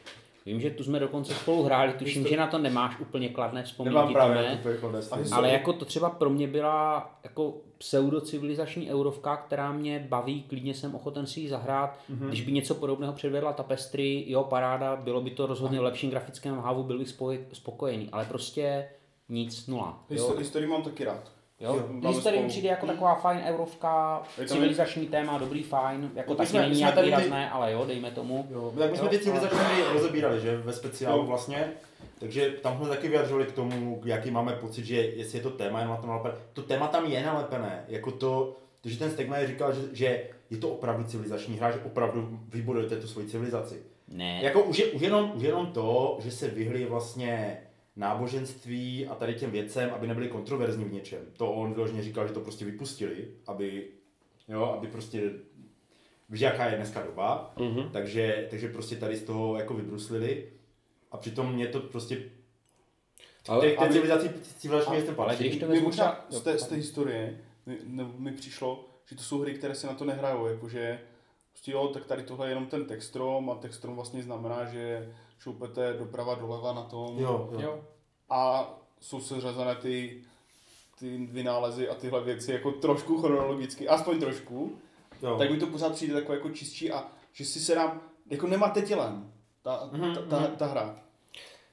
[0.46, 3.94] Vím, že tu jsme dokonce spolu hráli, tuším, že na to nemáš úplně kladné vzpomínky,
[3.94, 5.32] Nemám právě úplně kladné vzpomínky.
[5.32, 10.94] Ale jako to třeba pro mě byla jako pseudocivilizační eurovka, která mě baví, klidně jsem
[10.94, 11.98] ochoten si ji zahrát.
[12.10, 12.28] Mm-hmm.
[12.28, 16.58] Když by něco podobného předvedla Tapestry, jo, paráda, bylo by to rozhodně v lepším grafickém
[16.58, 17.14] hávu, byl bych
[17.52, 18.88] spokojený, ale prostě
[19.28, 20.04] nic, nula.
[20.10, 20.34] Jo.
[20.38, 21.32] Historii mám taky rád.
[21.62, 22.48] Jo, Máme Historii mi spolu.
[22.48, 27.06] přijde jako taková fajn eurovka, Je civilizační téma, dobrý, fajn, jako my není nějak tady
[27.10, 28.46] ty- výrazné, ale jo, dejme tomu.
[28.50, 31.26] Jo, tak my jsme Jo, ty civilizační hry rozebírali, že, ve speciálu Jo.
[31.26, 31.72] vlastně.
[32.18, 35.78] Takže tam jsme taky vyjadřovali k tomu, jaký máme pocit, že jestli je to téma
[35.78, 36.34] jenom na to nalepené.
[36.52, 40.56] To téma tam je nalepené, jako to, to že ten Stegmaier říkal, že, že je
[40.56, 43.82] to opravdu civilizační hra, že opravdu vybudujete tu svoji civilizaci.
[44.08, 47.58] Ne, Jako už, je, už, jenom, už jenom to, že se vyhli vlastně
[47.96, 51.20] náboženství a tady těm věcem, aby nebyly kontroverzní v něčem.
[51.36, 53.86] To on vyloženě říkal, že to prostě vypustili, aby,
[54.48, 55.32] jo, aby prostě,
[56.28, 57.90] víš, jaká je dneska doba, Mhm.
[57.92, 60.52] takže, takže prostě tady z toho jako vybruslili
[61.10, 62.22] a přitom mě to prostě
[63.48, 64.28] Ale, Těch, těch civilizací,
[64.58, 69.16] civilizační to Mě vezmu možná z té, z té historie mi, ne, mi přišlo, že
[69.16, 71.00] to jsou hry, které se na to nehrajou, jakože
[71.52, 75.12] prostě jo, tak tady tohle je jenom ten textrom a textrom vlastně znamená, že
[75.42, 77.60] šoupete doprava doleva na tom Jo, jo.
[77.60, 77.80] Jo.
[78.30, 78.70] a
[79.00, 80.20] jsou seřazené ty,
[80.98, 84.72] ty vynálezy a tyhle věci jako trošku chronologicky, aspoň trošku,
[85.22, 85.38] jo.
[85.38, 88.82] tak mi to pořád přijde takové jako čistší a že si se nám, jako nemáte
[88.82, 89.32] tělem
[89.62, 90.98] ta, Mhm, ta, ta, ta hra.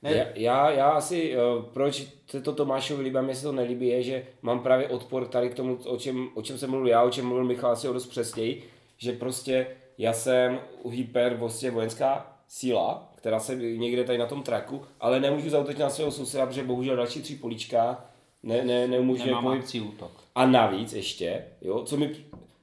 [0.01, 3.51] Ne, já, já, já asi, uh, proč se to Tomášovi líbí a mě se to
[3.51, 6.87] nelíbí, je, že mám právě odpor tady k tomu, o čem, o čem jsem mluvil
[6.87, 8.63] já, o čem mluvil Michal asi o dost přesněji,
[8.97, 9.67] že prostě
[9.97, 10.59] já jsem
[10.89, 15.89] hyper vlastně vojenská síla, která se někde tady na tom traku, ale nemůžu zautočit na
[15.89, 18.05] svého souseda, protože bohužel další tři políčka
[18.43, 19.87] ne, ne, neumožňuje Nemám pohyb.
[19.87, 20.11] útok.
[20.35, 22.15] A navíc ještě, jo, co, mi,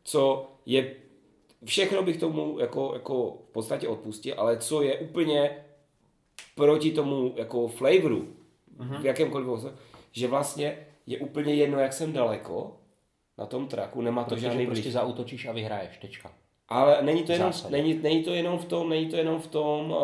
[0.04, 0.94] co je,
[1.64, 5.56] všechno bych tomu jako, jako v podstatě odpustil, ale co je úplně
[6.54, 8.28] proti tomu jako flavoru,
[8.78, 9.00] mm-hmm.
[9.00, 9.76] v jakémkoliv ohledu,
[10.12, 12.76] že vlastně je úplně jedno, jak jsem daleko
[13.38, 14.92] na tom traku, nemá to Protože žádný prostě vliv.
[14.94, 16.32] zautočíš a vyhraješ, tečka.
[16.68, 19.90] Ale není to, jenom, není, není to jenom v tom, není to jenom v tom,
[19.90, 19.96] uh,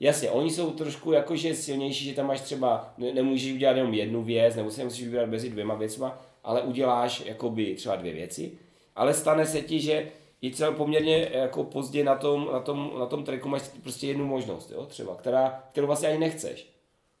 [0.00, 4.22] jasně, oni jsou trošku jakože silnější, že tam máš třeba, ne, nemůžeš udělat jenom jednu
[4.22, 8.52] věc, nebo si nemusíš vybrat mezi dvěma věcma, ale uděláš jakoby třeba dvě věci,
[8.96, 10.08] ale stane se ti, že
[10.42, 14.26] i třeba poměrně jako pozdě na tom, na tom, na tom tracku máš prostě jednu
[14.26, 16.68] možnost, jo, třeba, která, kterou vlastně ani nechceš,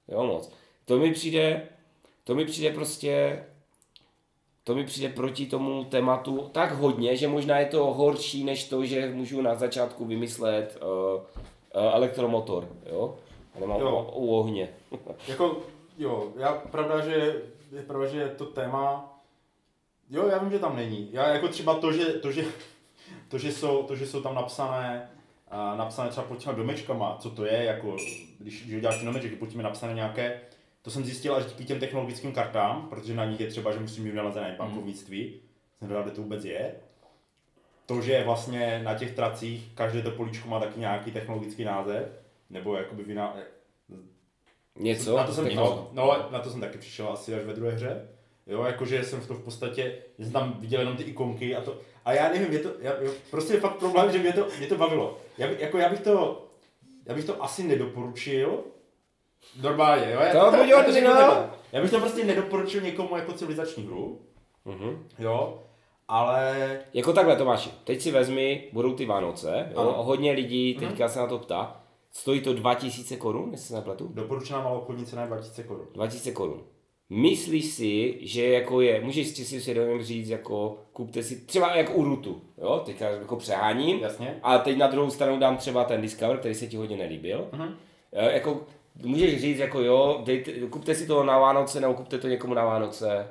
[0.08, 0.50] jo, moc.
[0.84, 1.68] To mi přijde,
[2.24, 3.44] to mi přijde prostě,
[4.66, 8.84] to mi přijde proti tomu tématu tak hodně, že možná je to horší, než to,
[8.84, 10.88] že můžu na začátku vymyslet uh,
[11.22, 13.14] uh, elektromotor, jo?
[13.54, 14.12] A nemám Jo.
[14.14, 14.68] u, u ohně.
[15.28, 15.56] Jako,
[15.98, 17.42] jo, já, pravda, že
[17.72, 19.12] je pravda, že to téma,
[20.10, 21.08] jo, já vím, že tam není.
[21.12, 22.44] Já jako třeba to, že, to, že,
[23.28, 25.10] to, že, jsou, to, že jsou tam napsané,
[25.50, 27.96] a napsané třeba pod těma domečkama, co to je, jako,
[28.38, 30.40] když, když uděláš ten domeček, pod tím je napsané nějaké,
[30.86, 34.04] to jsem zjistil až díky těm technologickým kartám, protože na nich je třeba, že musím
[34.04, 35.40] mít vynalezené bankovnictví,
[35.78, 36.74] jsem hledal, kde to vůbec je.
[37.86, 42.20] To, že vlastně na těch tracích každé to políčko má taky nějaký technologický název,
[42.50, 43.36] nebo jakoby vyna,
[44.78, 45.16] Něco?
[45.16, 48.08] na to jsem, no, no, na to jsem taky přišel asi až ve druhé hře.
[48.46, 51.60] Jo, jakože jsem v to v podstatě, že jsem tam viděl jenom ty ikonky a
[51.60, 54.48] to, a já nevím, je to, já, jo, prostě je fakt problém, že mě to,
[54.58, 55.18] mě to bavilo.
[55.38, 56.46] Já, by, jako já bych to,
[57.06, 58.64] já bych to asi nedoporučil,
[59.62, 61.50] normálně, jo, já, To buď řeknu no.
[61.72, 64.20] já bych to prostě nedoporučil někomu jako civilizační hru,
[64.64, 65.06] Mhm.
[65.18, 65.62] jo,
[66.08, 69.78] ale Jako takhle, Tomáši, teď si vezmi, budou ty Vánoce, jo?
[69.80, 70.02] Ano.
[70.02, 71.80] hodně lidí teďka se na to ptá.
[72.12, 74.10] Stojí to 2000 korun, jestli se nepletu?
[74.14, 75.86] doporučená maloobchodní cena je 2000 korun.
[75.94, 76.62] 2000 korun.
[77.10, 81.92] Myslíš si, že jako je, můžeš si si svědomím říct, jako kupte si, třeba jako
[81.92, 84.38] u Rutu, jo, teďka jako přeháním, Jasně.
[84.42, 87.48] a teď na druhou stranu dám třeba ten Discover, který se ti hodně nelíbil.
[87.52, 87.74] Mhm.
[88.12, 88.60] E, jako
[89.02, 92.64] můžeš říct jako jo, dejte, kupte si to na Vánoce nebo kupte to někomu na
[92.64, 93.28] Vánoce.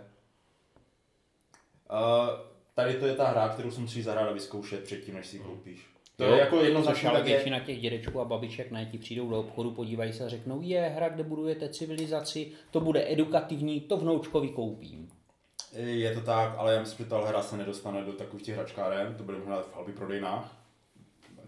[1.92, 2.30] Uh,
[2.74, 5.88] tady to je ta hra, kterou jsem si zahrál a vyzkoušet předtím, než si koupíš.
[6.16, 6.32] To Jo.
[6.32, 9.40] je jako jednoznačně ale tak je, většina těch dědečků a babiček ne, ti přijdou do
[9.40, 14.50] obchodu, podívají se a řeknou, je hra, kde budujete civilizaci, to bude edukativní, to vnoučkovi
[14.50, 15.10] koupím.
[15.74, 19.16] je to tak, ale já myslím, že ta hra se nedostane do takových těch hračkáren,
[19.16, 20.65] to budeme hledat v Albi prodejnách.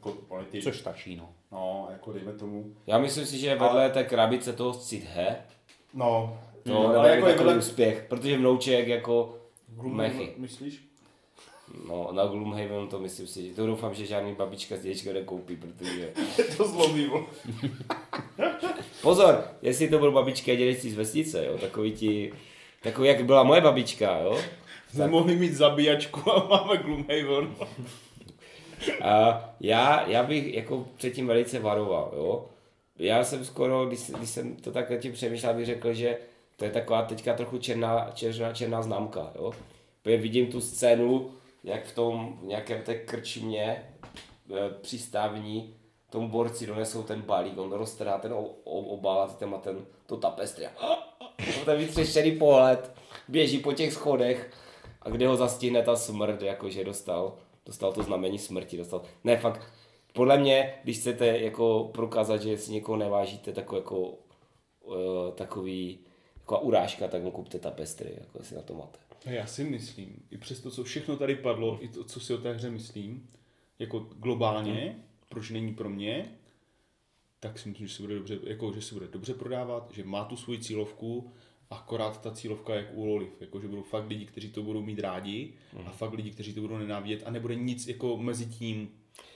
[0.09, 1.29] Jako ty, Což stačí, no.
[1.51, 2.73] no, jako dejme tomu.
[2.87, 5.37] Já myslím si, že vedle té krabice toho Cithe,
[5.93, 7.59] No, to no, ale ale jako je takový vedle...
[7.59, 9.37] úspěch, protože vnouček jako
[9.83, 10.33] mechy.
[10.37, 10.83] Myslíš?
[11.87, 16.13] No, na Gloomhaven to myslím si, to doufám, že žádný babička s dědečkem nekoupí, protože...
[16.37, 17.23] Je to zlomý, vole.
[19.01, 22.33] Pozor, jestli to byl babička a dědečci z vesnice, jo, takový ti,
[22.83, 24.39] takový jak byla moje babička, jo.
[24.93, 27.55] Jsme mohli mít zabíjačku a máme Gloomhaven.
[29.01, 32.45] A já, já bych jako předtím velice varoval, jo.
[32.99, 36.17] Já jsem skoro, když, když jsem to takhle tím přemýšlel, bych řekl, že
[36.55, 39.53] to je taková teďka trochu černá, černá, černá známka, jo.
[40.01, 41.31] Protože vidím tu scénu,
[41.63, 43.83] jak v tom nějakém té krčimě e,
[44.81, 45.73] přístavní
[46.09, 50.67] tomu borci donesou ten balík, on roztrhá ten obal a ten má ten, to tapestry.
[51.65, 52.91] ten vytřešený pohled,
[53.27, 54.51] běží po těch schodech
[55.01, 57.37] a kde ho zastihne ta smrt, jakože dostal,
[57.67, 59.73] dostal to znamení smrti, dostal, ne fakt,
[60.13, 64.95] podle mě, když chcete jako prokázat, že si někoho nevážíte, tak jako uh,
[65.35, 65.99] takový,
[66.39, 68.99] taková urážka, tak mu kupte tapestry, jako si na to máte.
[69.25, 72.33] A Já si myslím, i přes to, co všechno tady padlo, i to, co si
[72.33, 73.27] o té hře myslím,
[73.79, 76.37] jako globálně, proč není pro mě,
[77.39, 80.25] tak si myslím, že se bude dobře, jako, že se bude dobře prodávat, že má
[80.25, 81.31] tu svoji cílovku,
[81.69, 84.81] akorát ta cílovka je jak u Loliv, jako, že budou fakt lidi, kteří to budou
[84.81, 85.53] mít rádi
[85.85, 88.89] a fakt lidi, kteří to budou nenávidět a nebude nic jako mezi tím,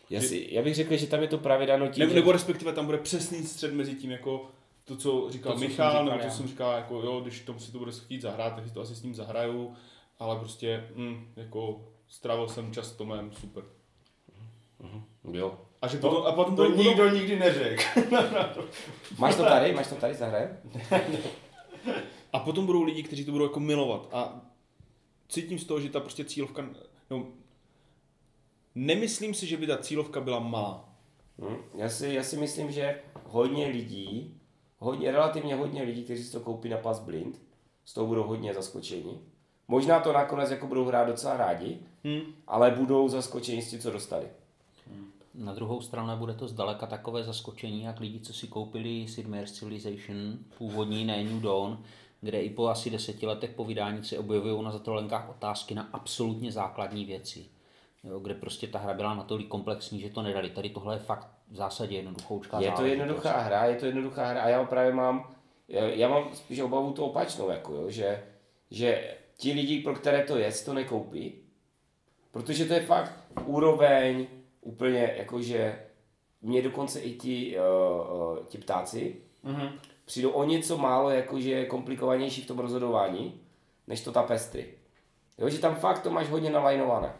[0.09, 2.31] Já, si, já bych řekl, že tam je to právě dáno tím, nebo, že- nebo
[2.31, 4.49] respektive tam bude přesný střed mezi tím, jako
[4.83, 6.23] to, co říkal To, co Michal, říkal nebo já.
[6.29, 8.81] to jsem říkal, jako jo, když tomu si to bude chtít zahrát, tak si to
[8.81, 9.73] asi s ním zahraju,
[10.19, 13.63] ale prostě, mm, jako strávil jsem čas s Tomem, super.
[15.33, 15.59] Jo.
[15.81, 17.83] A, že potom, a potom To budou- nikdo nikdy neřekl.
[19.17, 19.73] Máš to tady?
[19.73, 20.13] Máš to tady?
[20.13, 20.57] Zahrajem?
[22.33, 24.09] A potom budou lidi, kteří to budou jako milovat.
[24.11, 24.41] A
[25.29, 26.69] cítím z toho, že ta prostě cílovka,
[27.09, 27.27] no,
[28.75, 30.89] nemyslím si, že by ta cílovka byla malá.
[31.39, 31.57] Hm?
[31.75, 34.37] Já, si, já si myslím, že hodně lidí,
[34.79, 37.41] hodně, relativně hodně lidí, kteří si to koupí na pas blind,
[37.85, 39.19] z toho budou hodně zaskočeni.
[39.67, 42.21] Možná to nakonec jako budou hrát docela rádi, Hmm.
[42.47, 44.27] ale budou zaskočeni s tím, co dostali.
[45.35, 49.51] Na druhou stranu bude to zdaleka takové zaskočení, jak lidi, co si koupili Sid Meier's
[49.51, 51.83] Civilization, původní ne New Dawn,
[52.21, 56.51] kde i po asi deseti letech po vydání se objevují na zatrolenkách otázky na absolutně
[56.51, 57.45] základní věci.
[58.03, 60.49] Jo, kde prostě ta hra byla natolik komplexní, že to nedali.
[60.49, 64.41] Tady tohle je fakt v zásadě jednoduchoučká Je to jednoduchá hra, je to jednoduchá hra
[64.41, 65.35] a já právě mám,
[65.67, 68.23] já já mám spíš obavu tu opačnou, jako jo, že,
[68.71, 71.33] že ti lidi, pro které to je, si to nekoupí,
[72.31, 73.13] protože to je fakt
[73.45, 74.27] úroveň
[74.61, 75.85] úplně jakože
[76.41, 79.69] mě dokonce i ti, uh, uh, ti ptáci Mhm.
[80.11, 83.41] Přijdou o něco málo jakože komplikovanější v tom rozhodování,
[83.87, 84.65] než to tapestry.
[85.37, 87.13] Jo, že tam fakt to máš hodně nalajnované.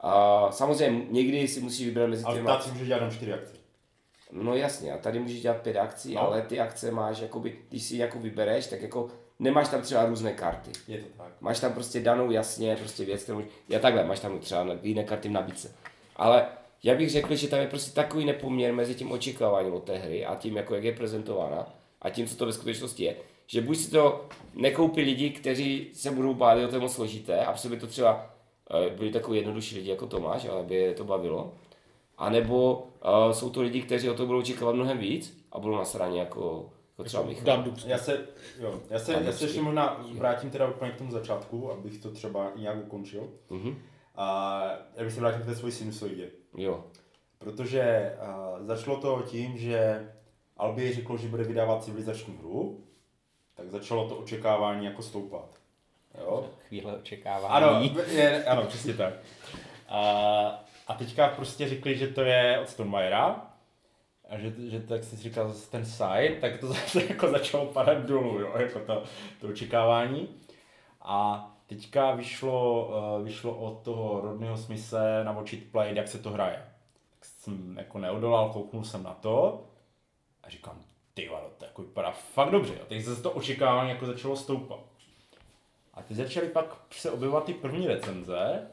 [0.00, 2.56] A samozřejmě někdy si musíš vybrat mezi Ale těma...
[2.56, 3.52] ptát si dělat jenom čtyři akce.
[4.32, 6.20] No jasně, a tady můžeš dělat pět akcí, No.
[6.20, 9.08] ale ty akce máš, jakoby, když si jako vybereš, tak jako
[9.38, 10.70] nemáš tam třeba různé karty.
[10.88, 11.32] Je to tak.
[11.40, 15.04] Máš tam prostě danou jasně prostě věc, kterou můžeš, já takhle, máš tam třeba jiné
[15.04, 15.74] karty v nabídce.
[16.16, 16.46] Ale
[16.82, 20.26] já bych řekl, že tam je prostě takový nepoměr mezi tím očekáváním od té hry
[20.26, 21.66] a tím, jako jak je prezentována
[22.02, 23.16] a tím, co to ve skutečnosti je.
[23.46, 27.44] Že buď si to nekoupí lidi, kteří se budou bát, že to je moc složité,
[27.44, 28.34] a by to třeba
[28.70, 31.52] eh, byli takový jednodušší lidi jako Tomáš, ale by je to bavilo.
[32.20, 35.76] A nebo uh, jsou to lidi, kteří o to budou očekávat mnohem víc a budou
[35.76, 37.44] nasraní jako, jako třeba Michal.
[37.44, 38.26] Dám Já se,
[38.60, 42.10] jo, já se, já se ještě možná vrátím teda úplně k tomu začátku, abych to
[42.10, 43.28] třeba nějak ukončil.
[43.50, 43.82] Mhm.
[44.16, 44.62] A
[44.96, 46.30] já bych se vrátil k té svoji sinusoidě.
[46.56, 46.84] Jo.
[47.38, 48.12] Protože
[48.58, 50.08] uh, začalo to tím, že
[50.56, 52.84] Albi řekl, že bude vydávat civilizační hru,
[53.54, 55.60] tak začalo to očekávání jako stoupat.
[56.18, 56.50] Jo?
[56.68, 57.54] Chvíle očekávání.
[57.54, 59.14] Ano, je, ano, přesně tak.
[59.88, 60.00] A,
[60.86, 63.50] a teďka prostě řekli, že to je od Stonemajera,
[64.30, 67.98] a že, že tak jsi říkal zase ten site, tak to zase jako začalo padat
[67.98, 69.02] dolů, jo, jako to,
[69.40, 70.28] to očekávání.
[71.02, 76.62] A teďka vyšlo, uh, vyšlo od toho rodného smise navočit play, jak se to hraje.
[77.10, 79.64] Tak jsem jako neodolal, kouknul jsem na to
[80.42, 80.78] a říkám,
[81.14, 82.74] ty vado, to jako vypadá fakt dobře.
[82.82, 84.80] A teď zase to očekávání jako začalo stoupat.
[85.94, 88.66] A ty začaly pak se objevovat ty první recenze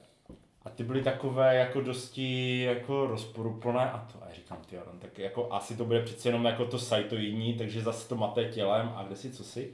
[0.66, 5.00] A ty byly takové jako dosti jako rozporuplné a to, a já říkám, ty no,
[5.00, 8.93] tak jako asi to bude přeci jenom jako to sajtoidní, takže zase to maté tělem
[8.95, 9.74] a kde si, co si.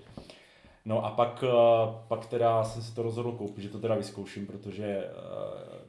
[0.85, 4.47] No a pak, eh, pak teda jsem si to rozhodl koupit, že to teda vyzkouším,
[4.47, 5.79] protože eh,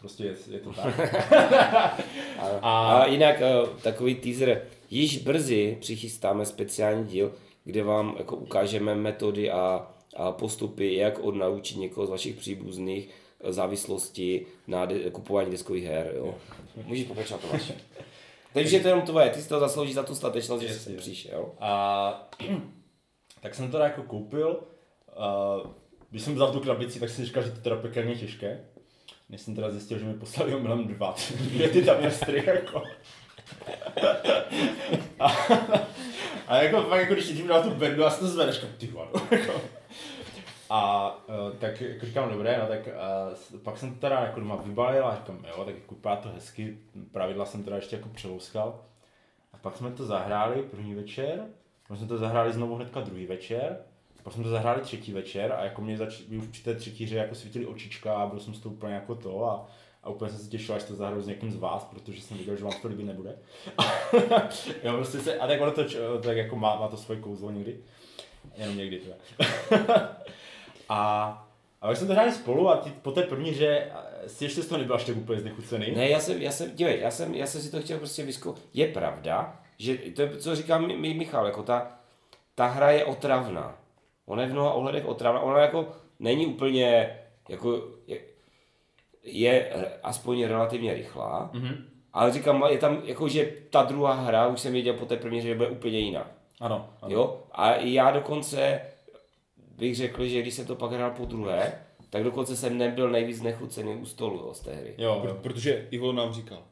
[0.00, 1.00] prostě je, je to tak.
[2.38, 3.52] a, a jinak eh,
[3.82, 7.32] takový teaser, již brzy přichystáme speciální díl,
[7.64, 13.08] kde vám jako ukážeme metody a, a postupy, jak odnaučit někoho z vašich příbuzných
[13.48, 16.12] závislosti na de- kupování deskových her.
[16.16, 16.34] Jo.
[16.86, 17.74] Můžeš pokračovat to vaše.
[18.52, 21.46] Takže je to jenom tvoje, ty si to zaslouží za tu statečnost, že jsi přišel.
[21.60, 22.30] A
[23.44, 24.60] tak jsem to teda jako koupil.
[25.16, 25.70] Uh,
[26.10, 28.60] když jsem vzal tu krabici, tak jsem říkal, že to teda pekelně těžké.
[29.28, 32.82] Než jsem teda zjistil, že mi poslali omylem dva, dvě ty tapestry, jako.
[35.20, 35.26] a,
[36.46, 38.92] a, jako fakt, jako když tím dal tu bendu a si to zvedneš, ty
[39.30, 39.60] jako.
[40.70, 42.88] A uh, tak jako říkám, dobré, no tak
[43.52, 46.78] uh, pak jsem to teda jako doma vybalil a říkám, jo, tak jako to hezky,
[47.12, 48.80] pravidla jsem teda ještě jako přelouskal.
[49.52, 51.46] A pak jsme to zahráli první večer,
[51.88, 53.78] pak jsme to zahráli znovu hnedka druhý večer,
[54.22, 57.16] pak jsme to zahráli třetí večer a jako mě zač- už při té třetí hře
[57.16, 59.66] jako svítily očička a byl jsem z toho úplně jako to a,
[60.02, 62.56] a úplně jsem se těšil, až to zahraju s někým z vás, protože jsem viděl,
[62.56, 63.38] že vám to líbit nebude.
[64.84, 65.84] jo, prostě se, a tak ono to,
[66.22, 67.78] tak jako má, má to svoje kouzlo někdy.
[68.56, 69.16] Jenom někdy teda.
[70.88, 71.48] a,
[71.80, 73.90] a jsme to hráli spolu a ty, po té první hře
[74.26, 75.92] si ještě z toho nebyl až tak úplně znechucený.
[75.94, 78.64] Ne, já jsem, já jsem, dívej, já jsem, já jsem si to chtěl prostě vyzkoušet.
[78.74, 81.98] Je pravda, že to je, co říká mi, Michal, jako ta,
[82.54, 83.78] ta hra je otravná.
[84.26, 85.40] Ona je v mnoha ohledech otravná.
[85.40, 87.18] Ona jako není úplně,
[87.48, 88.20] jako je,
[89.22, 89.70] je
[90.02, 91.76] aspoň relativně rychlá, mm-hmm.
[92.12, 95.40] ale říkám, je tam jako, že ta druhá hra, už jsem věděl po té první,
[95.40, 96.30] že bude úplně jiná.
[96.60, 97.14] Ano, ano.
[97.14, 97.42] Jo?
[97.52, 98.80] A já dokonce
[99.56, 103.42] bych řekl, že když jsem to pak hrál po druhé, tak dokonce jsem nebyl nejvíc
[103.42, 104.94] nechucený u stolu jo, z té hry.
[104.98, 105.38] Jo, jo.
[105.42, 106.62] Protože Ivo nám říkal.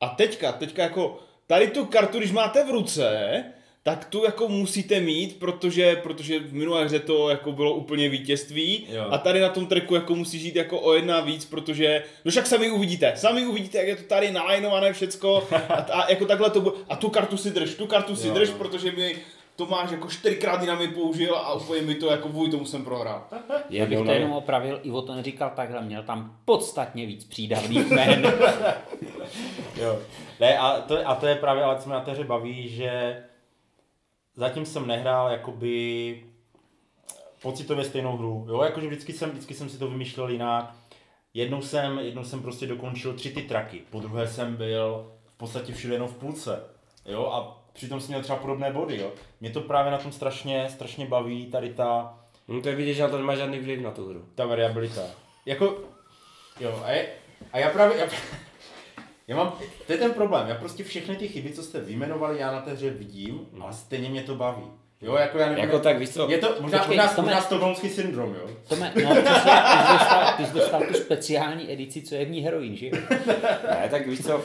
[0.00, 3.44] A teďka, teďka jako, tady tu kartu, když máte v ruce,
[3.84, 8.86] tak tu jako musíte mít, protože, protože v minulé hře to jako bylo úplně vítězství
[8.88, 9.06] jo.
[9.10, 12.46] a tady na tom treku jako musí žít jako o jedna víc, protože, no však
[12.46, 16.60] sami uvidíte, sami uvidíte, jak je to tady nalajnované všecko a, a jako takhle to
[16.60, 18.34] bude, a tu kartu si drž, tu kartu si jo.
[18.34, 19.16] drž, protože my
[19.56, 23.24] Tomáš jako čtyřikrát mi použil a úplně mi to jako vůj, tomu jsem prohrál.
[23.70, 28.22] Já bych to jenom opravil, Ivo to neříkal takhle, měl tam podstatně víc přídavných jmén.
[29.76, 29.98] jo.
[30.40, 33.22] Ne, a to, a to je právě, ale co mě na té hře baví, že
[34.36, 36.24] zatím jsem nehrál jakoby
[37.42, 38.46] pocitově stejnou hru.
[38.48, 40.74] Jo, jakože vždycky jsem, vždycky jsem si to vymýšlel jinak.
[41.34, 45.72] Jednou jsem, jednou jsem prostě dokončil tři ty traky, po druhé jsem byl v podstatě
[45.72, 46.64] všude jenom v půlce.
[47.06, 49.12] Jo, a přitom jsem měl třeba podobné body, jo.
[49.40, 52.18] Mě to právě na tom strašně, strašně baví, tady ta...
[52.48, 54.24] No to je vidět, že na to nemá žádný vliv na tu hru.
[54.34, 55.02] Ta variabilita.
[55.46, 55.78] Jako,
[56.60, 57.08] jo, a, je,
[57.52, 58.06] a já právě, já,
[59.28, 59.52] já mám,
[59.86, 62.70] to je ten problém, já prostě všechny ty chyby, co jste vyjmenovali, já na té
[62.70, 63.62] hře vidím, mm.
[63.62, 64.64] ale stejně mě to baví.
[65.02, 66.30] Jo, jako já nevím, jako tak, víš co?
[66.30, 68.50] Je to možná, Počkej, možná, možná stokholmský syndrom, jo?
[68.68, 72.30] Tome, no přesně, ty jsi, dostal, ty jsi dostal tu speciální edici, co je v
[72.30, 72.92] ní heroin, že jo?
[73.70, 74.42] ne, tak víš co,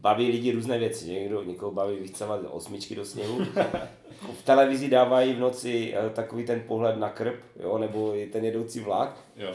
[0.00, 1.10] baví lidi různé věci.
[1.10, 3.38] Někdo, někoho baví vycávat osmičky do sněhu.
[4.40, 8.80] v televizi dávají v noci eh, takový ten pohled na krb, jo, nebo ten jedoucí
[8.80, 9.16] vlak.
[9.36, 9.52] Jo.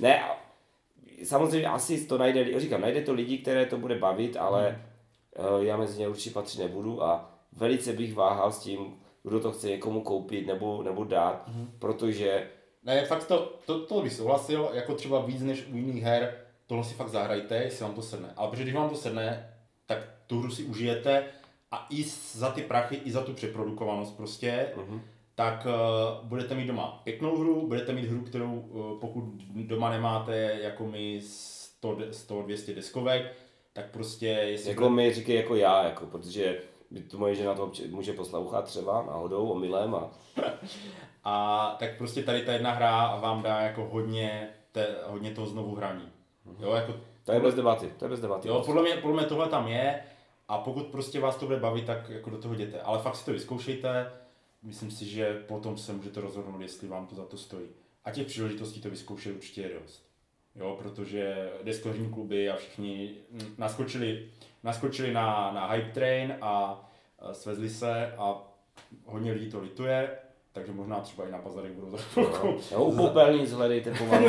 [0.00, 0.22] Ne,
[1.24, 4.80] samozřejmě asi to najde, říkám, najde to lidi, které to bude bavit, ale
[5.36, 5.66] hmm.
[5.66, 9.68] já mezi ně určitě patřit nebudu a velice bych váhal s tím, kdo to chce
[9.68, 11.70] někomu koupit nebo, nebo dát, hmm.
[11.78, 12.50] protože...
[12.82, 16.34] Ne, fakt to, to, to bych souhlasil, jako třeba víc než u jiných her,
[16.66, 18.32] tohle si fakt zahrajte, jestli vám to sedne.
[18.36, 19.57] Ale protože když vám to sedne,
[19.88, 21.24] tak tu hru si užijete
[21.70, 25.00] a i za ty prachy, i za tu přeprodukovanost prostě, uh-huh.
[25.34, 29.24] tak uh, budete mít doma pěknou hru, budete mít hru, kterou uh, pokud
[29.54, 33.36] doma nemáte jako my 100, 100 200 deskovek,
[33.72, 34.26] tak prostě...
[34.26, 36.60] Jestli jako mi říkej jako já, jako, protože
[37.10, 40.10] to moje žena to může poslouchat třeba náhodou, omylem a...
[41.24, 45.74] a tak prostě tady ta jedna hra vám dá jako hodně, te, hodně toho znovu
[45.74, 46.08] hraní.
[46.46, 46.64] Uh-huh.
[46.64, 46.94] Jo, jako
[47.28, 48.48] to je bez debaty, to je bez debaty.
[48.48, 50.02] Jo, podle mě, podle mě tohle tam je
[50.48, 52.80] a pokud prostě vás to bude bavit, tak jako do toho jděte.
[52.80, 54.12] Ale fakt si to vyzkoušejte,
[54.62, 57.66] myslím si, že potom se můžete rozhodnout, jestli vám to za to stojí.
[58.04, 60.08] A těch příležitostí to vyzkoušet určitě je dost.
[60.56, 63.14] Jo, protože deskoherní kluby a všichni
[63.58, 64.28] naskočili,
[64.62, 66.84] naskočili na, na hype train a
[67.32, 68.42] svezli se a
[69.04, 70.18] hodně lidí to lituje,
[70.58, 72.56] takže možná třeba i na Pazarek budou za chvilku.
[72.72, 74.26] Jo, u popelnic hledejte pomalu.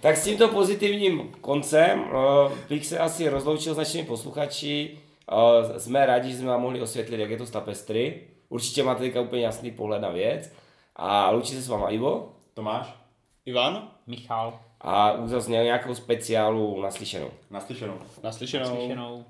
[0.00, 4.98] tak s tímto pozitivním koncem uh, bych se asi rozloučil s našimi posluchači.
[5.32, 8.20] Uh, jsme rádi, že jsme vám mohli osvětlit, jak je to z tapestry.
[8.48, 10.52] Určitě máte teďka úplně jasný pohled na věc.
[10.96, 12.32] A loučí se s váma Ivo.
[12.54, 12.94] Tomáš.
[13.46, 13.88] Ivan?
[14.06, 17.30] Michal, A už zase nějakou speciálu naslyšenou.
[17.50, 17.94] Naslyšenou.
[18.22, 18.76] Naslyšenou.
[18.76, 19.24] slyšenou.